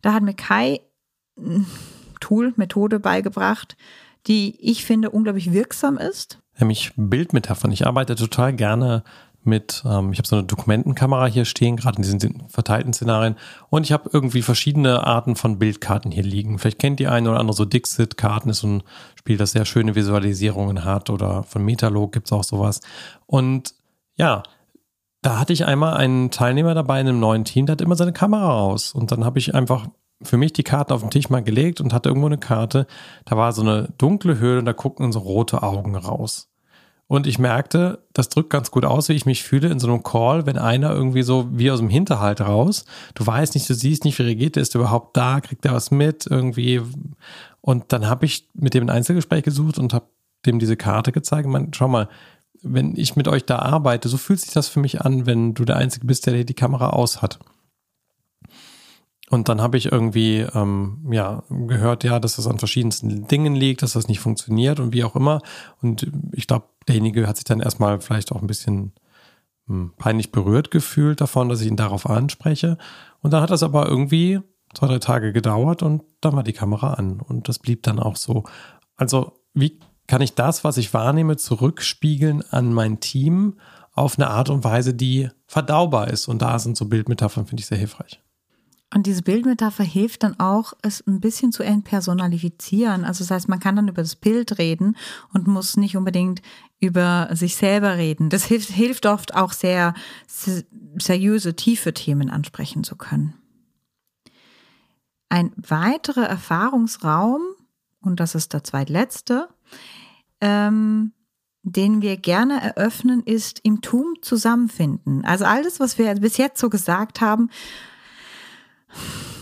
[0.00, 0.80] da hat mir Kai
[2.20, 3.76] Tool, Methode beigebracht,
[4.26, 6.38] die ich finde unglaublich wirksam ist.
[6.58, 7.72] Nämlich Bildmetaphern.
[7.72, 9.04] Ich arbeite total gerne
[9.46, 13.36] mit, ähm, ich habe so eine Dokumentenkamera hier stehen, gerade in diesen verteilten Szenarien.
[13.70, 16.58] Und ich habe irgendwie verschiedene Arten von Bildkarten hier liegen.
[16.58, 18.82] Vielleicht kennt die eine oder andere so Dixit-Karten, ist so ein
[19.14, 21.10] Spiel, das sehr schöne Visualisierungen hat.
[21.10, 22.80] Oder von Metalog gibt es auch sowas.
[23.26, 23.74] Und
[24.16, 24.42] ja,
[25.22, 28.12] da hatte ich einmal einen Teilnehmer dabei in einem neuen Team, der hat immer seine
[28.12, 28.92] Kamera raus.
[28.92, 29.86] Und dann habe ich einfach
[30.22, 32.86] für mich die Karten auf den Tisch mal gelegt und hatte irgendwo eine Karte.
[33.24, 36.48] Da war so eine dunkle Höhle und da guckten so rote Augen raus.
[37.08, 40.02] Und ich merkte, das drückt ganz gut aus, wie ich mich fühle in so einem
[40.02, 44.04] Call, wenn einer irgendwie so wie aus dem Hinterhalt raus, du weißt nicht, du siehst
[44.04, 46.80] nicht, wie reagiert der, ist überhaupt da, kriegt er was mit irgendwie.
[47.60, 50.06] Und dann habe ich mit dem ein Einzelgespräch gesucht und habe
[50.46, 51.48] dem diese Karte gezeigt.
[51.48, 52.08] Man, schau mal,
[52.62, 55.64] wenn ich mit euch da arbeite, so fühlt sich das für mich an, wenn du
[55.64, 57.38] der Einzige bist, der die Kamera aus hat.
[59.28, 63.82] Und dann habe ich irgendwie ähm, ja gehört, ja, dass das an verschiedensten Dingen liegt,
[63.82, 65.40] dass das nicht funktioniert und wie auch immer.
[65.82, 68.92] Und ich glaube, derjenige hat sich dann erstmal vielleicht auch ein bisschen
[69.66, 72.78] hm, peinlich berührt gefühlt davon, dass ich ihn darauf anspreche.
[73.20, 74.40] Und dann hat das aber irgendwie
[74.74, 77.20] zwei, drei Tage gedauert und dann war die Kamera an.
[77.20, 78.44] Und das blieb dann auch so.
[78.96, 83.58] Also, wie kann ich das, was ich wahrnehme, zurückspiegeln an mein Team
[83.92, 86.28] auf eine Art und Weise, die verdaubar ist?
[86.28, 88.20] Und da sind so Bildmetaphern, finde ich, sehr hilfreich.
[88.94, 93.04] Und diese Bildmetapher hilft dann auch, es ein bisschen zu entpersonalifizieren.
[93.04, 94.96] Also das heißt, man kann dann über das Bild reden
[95.32, 96.40] und muss nicht unbedingt
[96.78, 98.30] über sich selber reden.
[98.30, 99.94] Das hilft, hilft oft auch sehr
[100.98, 103.34] seriöse, tiefe Themen ansprechen zu können.
[105.28, 107.42] Ein weiterer Erfahrungsraum,
[108.00, 109.48] und das ist der zweitletzte,
[110.40, 111.12] ähm,
[111.64, 115.24] den wir gerne eröffnen, ist im Tum zusammenfinden.
[115.24, 117.50] Also alles, was wir bis jetzt so gesagt haben,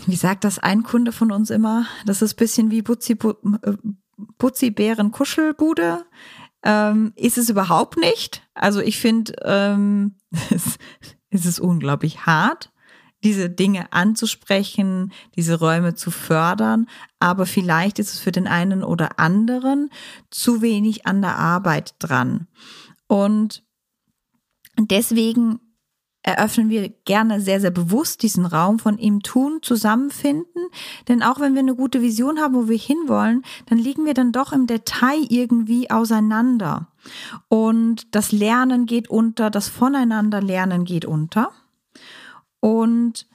[0.05, 1.87] wie sagt das ein Kunde von uns immer?
[2.05, 3.17] Das ist bisschen wie Butzi,
[4.37, 6.05] Butzi Bären Kuschelbude.
[6.63, 8.41] Ähm, ist es überhaupt nicht.
[8.53, 10.15] Also ich finde, ähm,
[11.29, 12.71] es ist unglaublich hart,
[13.23, 16.87] diese Dinge anzusprechen, diese Räume zu fördern.
[17.19, 19.89] Aber vielleicht ist es für den einen oder anderen
[20.29, 22.47] zu wenig an der Arbeit dran.
[23.07, 23.63] Und
[24.79, 25.59] deswegen
[26.25, 30.67] eröffnen wir gerne sehr, sehr bewusst diesen Raum von ihm tun, zusammenfinden.
[31.07, 34.31] Denn auch wenn wir eine gute Vision haben, wo wir hinwollen, dann liegen wir dann
[34.31, 36.87] doch im Detail irgendwie auseinander.
[37.47, 41.51] Und das Lernen geht unter, das Voneinanderlernen geht unter.
[42.59, 43.27] Und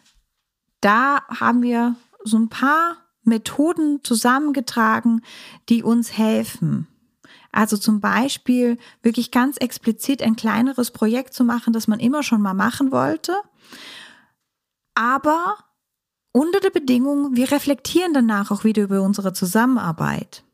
[0.81, 5.23] da haben wir so ein paar Methoden zusammengetragen,
[5.69, 6.89] die uns helfen.
[7.53, 12.41] Also zum Beispiel wirklich ganz explizit ein kleineres Projekt zu machen, das man immer schon
[12.41, 13.35] mal machen wollte.
[14.95, 15.57] Aber
[16.33, 20.45] unter der Bedingung, wir reflektieren danach auch wieder über unsere Zusammenarbeit.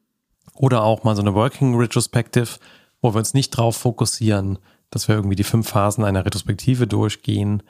[0.55, 2.59] Oder auch mal so eine Working Retrospective,
[3.03, 4.59] wo wir uns nicht drauf fokussieren,
[4.91, 7.63] dass wir irgendwie die fünf Phasen einer Retrospektive durchgehen,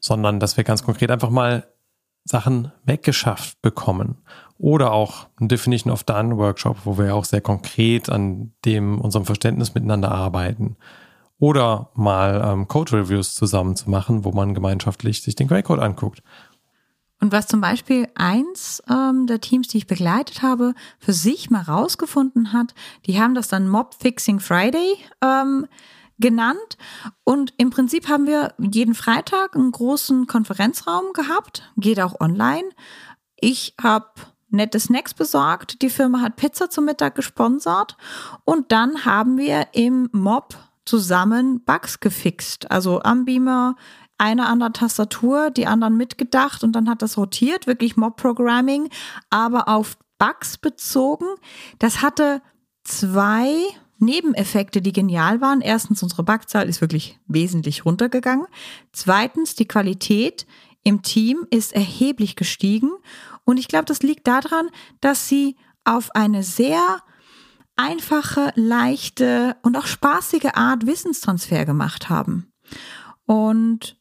[0.00, 1.66] sondern dass wir ganz konkret einfach mal
[2.26, 4.16] Sachen weggeschafft bekommen.
[4.58, 9.26] Oder auch ein Definition of Done Workshop, wo wir auch sehr konkret an dem, unserem
[9.26, 10.76] Verständnis miteinander arbeiten.
[11.38, 16.22] Oder mal ähm, Code Reviews zusammen zu machen, wo man gemeinschaftlich sich den Quellcode anguckt.
[17.20, 21.62] Und was zum Beispiel eins ähm, der Teams, die ich begleitet habe, für sich mal
[21.62, 22.74] rausgefunden hat,
[23.06, 25.66] die haben das dann Mob Fixing Friday ähm,
[26.18, 26.78] genannt.
[27.24, 32.68] Und im Prinzip haben wir jeden Freitag einen großen Konferenzraum gehabt, geht auch online.
[33.38, 34.06] Ich habe
[34.48, 37.96] nette Snacks besorgt, die Firma hat Pizza zum Mittag gesponsert
[38.44, 42.70] und dann haben wir im Mob zusammen Bugs gefixt.
[42.70, 43.76] Also am Beamer
[44.18, 48.88] einer an der Tastatur, die anderen mitgedacht und dann hat das rotiert, wirklich Mob-Programming,
[49.28, 51.26] aber auf Bugs bezogen.
[51.78, 52.40] Das hatte
[52.84, 53.62] zwei
[53.98, 55.60] Nebeneffekte, die genial waren.
[55.60, 58.46] Erstens, unsere Backzahl ist wirklich wesentlich runtergegangen.
[58.92, 60.46] Zweitens, die Qualität
[60.82, 62.90] im Team ist erheblich gestiegen.
[63.44, 64.68] Und ich glaube, das liegt daran,
[65.00, 66.80] dass sie auf eine sehr
[67.76, 72.52] einfache, leichte und auch spaßige Art Wissenstransfer gemacht haben.
[73.26, 73.98] Und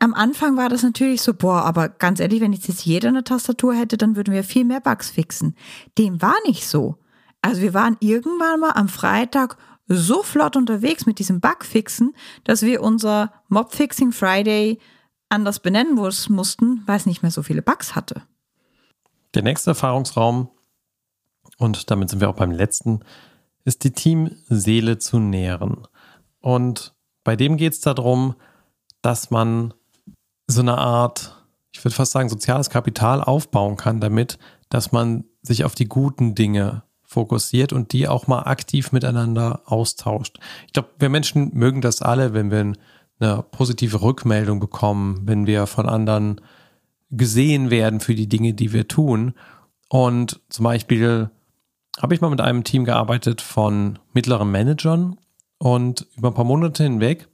[0.00, 3.74] am Anfang war das natürlich so, boah, aber ganz ehrlich, wenn jetzt jeder eine Tastatur
[3.74, 5.56] hätte, dann würden wir viel mehr Bugs fixen.
[5.96, 6.98] Dem war nicht so.
[7.42, 12.14] Also wir waren irgendwann mal am Freitag so flott unterwegs mit diesem Bugfixen,
[12.44, 14.78] dass wir unser Mobfixing Friday
[15.28, 18.22] anders benennen mussten, weil es nicht mehr so viele Bugs hatte.
[19.34, 20.50] Der nächste Erfahrungsraum,
[21.58, 23.00] und damit sind wir auch beim letzten,
[23.64, 25.86] ist die Teamseele zu nähren.
[26.40, 28.34] Und bei dem geht es darum,
[29.02, 29.74] dass man
[30.46, 34.38] so eine Art, ich würde fast sagen, soziales Kapital aufbauen kann, damit,
[34.70, 40.38] dass man sich auf die guten Dinge fokussiert und die auch mal aktiv miteinander austauscht.
[40.66, 42.74] Ich glaube, wir Menschen mögen das alle, wenn wir
[43.18, 46.40] eine positive Rückmeldung bekommen, wenn wir von anderen
[47.10, 49.32] gesehen werden für die Dinge, die wir tun.
[49.88, 51.30] Und zum Beispiel
[51.98, 55.16] habe ich mal mit einem Team gearbeitet von mittleren Managern
[55.56, 57.26] und über ein paar Monate hinweg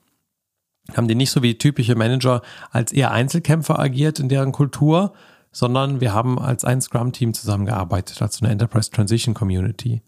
[0.94, 5.14] haben die nicht so wie typische Manager als eher Einzelkämpfer agiert in deren Kultur,
[5.54, 10.02] sondern wir haben als ein Scrum-Team zusammengearbeitet, als eine Enterprise Transition Community.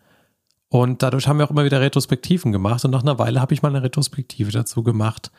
[0.69, 2.85] Und dadurch haben wir auch immer wieder Retrospektiven gemacht.
[2.85, 5.31] Und nach einer Weile habe ich mal eine Retrospektive dazu gemacht.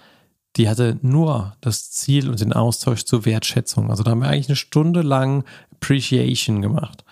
[0.55, 3.89] Die hatte nur das Ziel und den Austausch zur Wertschätzung.
[3.89, 5.43] Also da haben wir eigentlich eine Stunde lang
[5.73, 7.03] Appreciation gemacht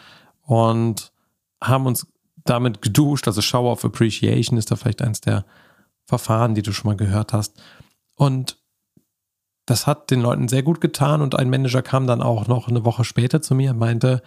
[0.41, 1.11] und
[1.61, 2.07] haben uns
[2.45, 3.27] damit geduscht.
[3.27, 5.45] Also Shower of Appreciation ist da vielleicht eins der
[6.05, 7.61] Verfahren, die du schon mal gehört hast.
[8.15, 8.57] Und
[9.65, 12.85] das hat den Leuten sehr gut getan und ein Manager kam dann auch noch eine
[12.85, 14.21] Woche später zu mir und meinte,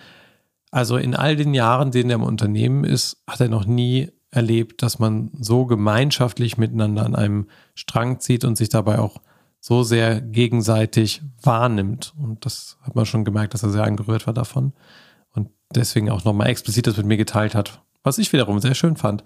[0.71, 4.83] also in all den Jahren, denen er im Unternehmen ist, hat er noch nie erlebt,
[4.83, 9.23] dass man so gemeinschaftlich miteinander an einem Strang zieht und sich dabei auch
[9.61, 12.15] so sehr gegenseitig wahrnimmt.
[12.19, 14.75] Und das hat man schon gemerkt, dass er sehr angerührt war davon.
[15.33, 18.97] Und deswegen auch nochmal explizit das mit mir geteilt hat, was ich wiederum sehr schön
[18.97, 19.25] fand.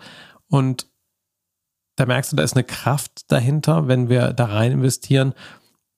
[0.48, 0.86] Und
[1.96, 5.34] da merkst du, da ist eine Kraft dahinter, wenn wir da rein investieren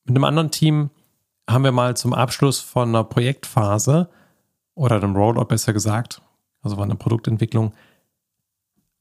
[0.04, 0.90] mit einem anderen Team
[1.48, 4.08] haben wir mal zum Abschluss von einer Projektphase
[4.74, 6.22] oder einem Rollout besser gesagt,
[6.62, 7.72] also war eine Produktentwicklung,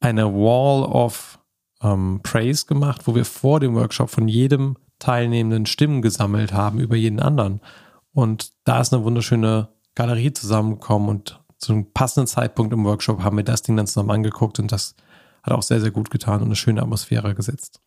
[0.00, 1.38] eine Wall of
[1.82, 6.96] ähm, Praise gemacht, wo wir vor dem Workshop von jedem Teilnehmenden Stimmen gesammelt haben über
[6.96, 7.60] jeden anderen.
[8.12, 13.36] Und da ist eine wunderschöne Galerie zusammengekommen und zu einem passenden Zeitpunkt im Workshop haben
[13.36, 14.94] wir das Ding dann zusammen angeguckt und das
[15.42, 17.80] hat auch sehr, sehr gut getan und eine schöne Atmosphäre gesetzt.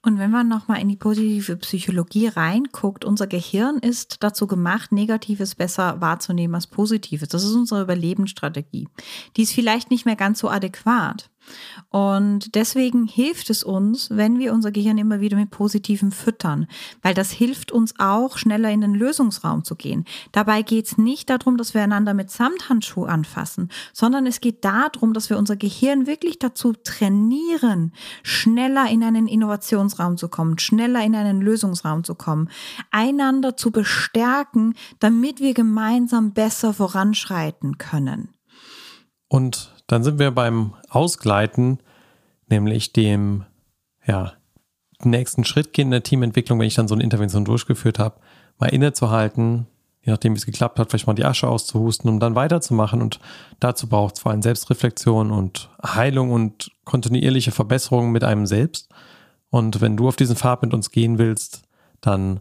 [0.00, 5.56] Und wenn man nochmal in die positive Psychologie reinguckt, unser Gehirn ist dazu gemacht, Negatives
[5.56, 7.28] besser wahrzunehmen als Positives.
[7.28, 8.88] Das ist unsere Überlebensstrategie.
[9.36, 11.30] Die ist vielleicht nicht mehr ganz so adäquat.
[11.90, 16.66] Und deswegen hilft es uns, wenn wir unser Gehirn immer wieder mit Positiven füttern,
[17.02, 20.04] weil das hilft uns auch, schneller in den Lösungsraum zu gehen.
[20.32, 25.14] Dabei geht es nicht darum, dass wir einander mit Samthandschuh anfassen, sondern es geht darum,
[25.14, 27.92] dass wir unser Gehirn wirklich dazu trainieren,
[28.22, 32.50] schneller in einen Innovationsraum zu kommen, schneller in einen Lösungsraum zu kommen,
[32.90, 38.34] einander zu bestärken, damit wir gemeinsam besser voranschreiten können.
[39.28, 41.80] Und dann sind wir beim Ausgleiten,
[42.48, 43.44] nämlich dem,
[44.06, 44.34] ja,
[45.02, 48.20] nächsten Schritt gehen in der Teamentwicklung, wenn ich dann so eine Intervention durchgeführt habe,
[48.58, 49.66] mal innezuhalten,
[50.02, 53.00] je nachdem, wie es geklappt hat, vielleicht mal die Asche auszuhusten, um dann weiterzumachen.
[53.00, 53.20] Und
[53.60, 58.88] dazu braucht es vor allem Selbstreflexion und Heilung und kontinuierliche Verbesserungen mit einem selbst.
[59.50, 61.62] Und wenn du auf diesen Pfad mit uns gehen willst,
[62.00, 62.40] dann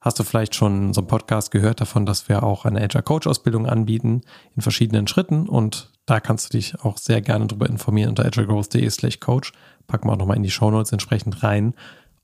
[0.00, 3.26] hast du vielleicht schon so einen Podcast gehört davon, dass wir auch eine Agile Coach
[3.26, 4.22] Ausbildung anbieten
[4.56, 8.90] in verschiedenen Schritten und da kannst du dich auch sehr gerne darüber informieren unter agilegrowth.de
[8.90, 9.52] slash coach.
[9.86, 11.74] Packen wir auch nochmal in die Shownotes entsprechend rein.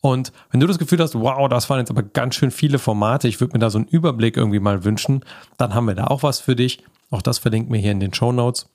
[0.01, 3.28] Und wenn du das Gefühl hast, wow, das waren jetzt aber ganz schön viele Formate,
[3.28, 5.24] ich würde mir da so einen Überblick irgendwie mal wünschen,
[5.57, 6.84] dann haben wir da auch was für dich.
[7.11, 8.68] Auch das verlinken wir hier in den Shownotes.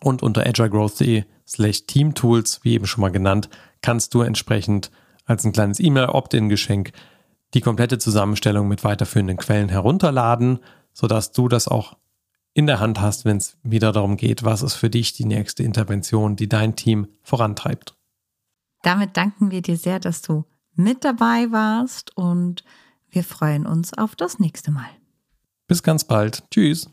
[0.00, 3.48] Und unter agilegrowth.de slash teamtools, wie eben schon mal genannt,
[3.82, 4.90] kannst du entsprechend
[5.24, 6.92] als ein kleines E-Mail-Opt-in-Geschenk
[7.54, 10.60] die komplette Zusammenstellung mit weiterführenden Quellen herunterladen,
[10.92, 11.96] sodass du das auch
[12.58, 15.62] in der Hand hast, wenn es wieder darum geht, was ist für dich die nächste
[15.62, 17.94] Intervention, die dein Team vorantreibt.
[18.82, 20.44] Damit danken wir dir sehr, dass du
[20.74, 22.64] mit dabei warst und
[23.10, 24.90] wir freuen uns auf das nächste Mal.
[25.68, 26.42] Bis ganz bald.
[26.50, 26.90] Tschüss.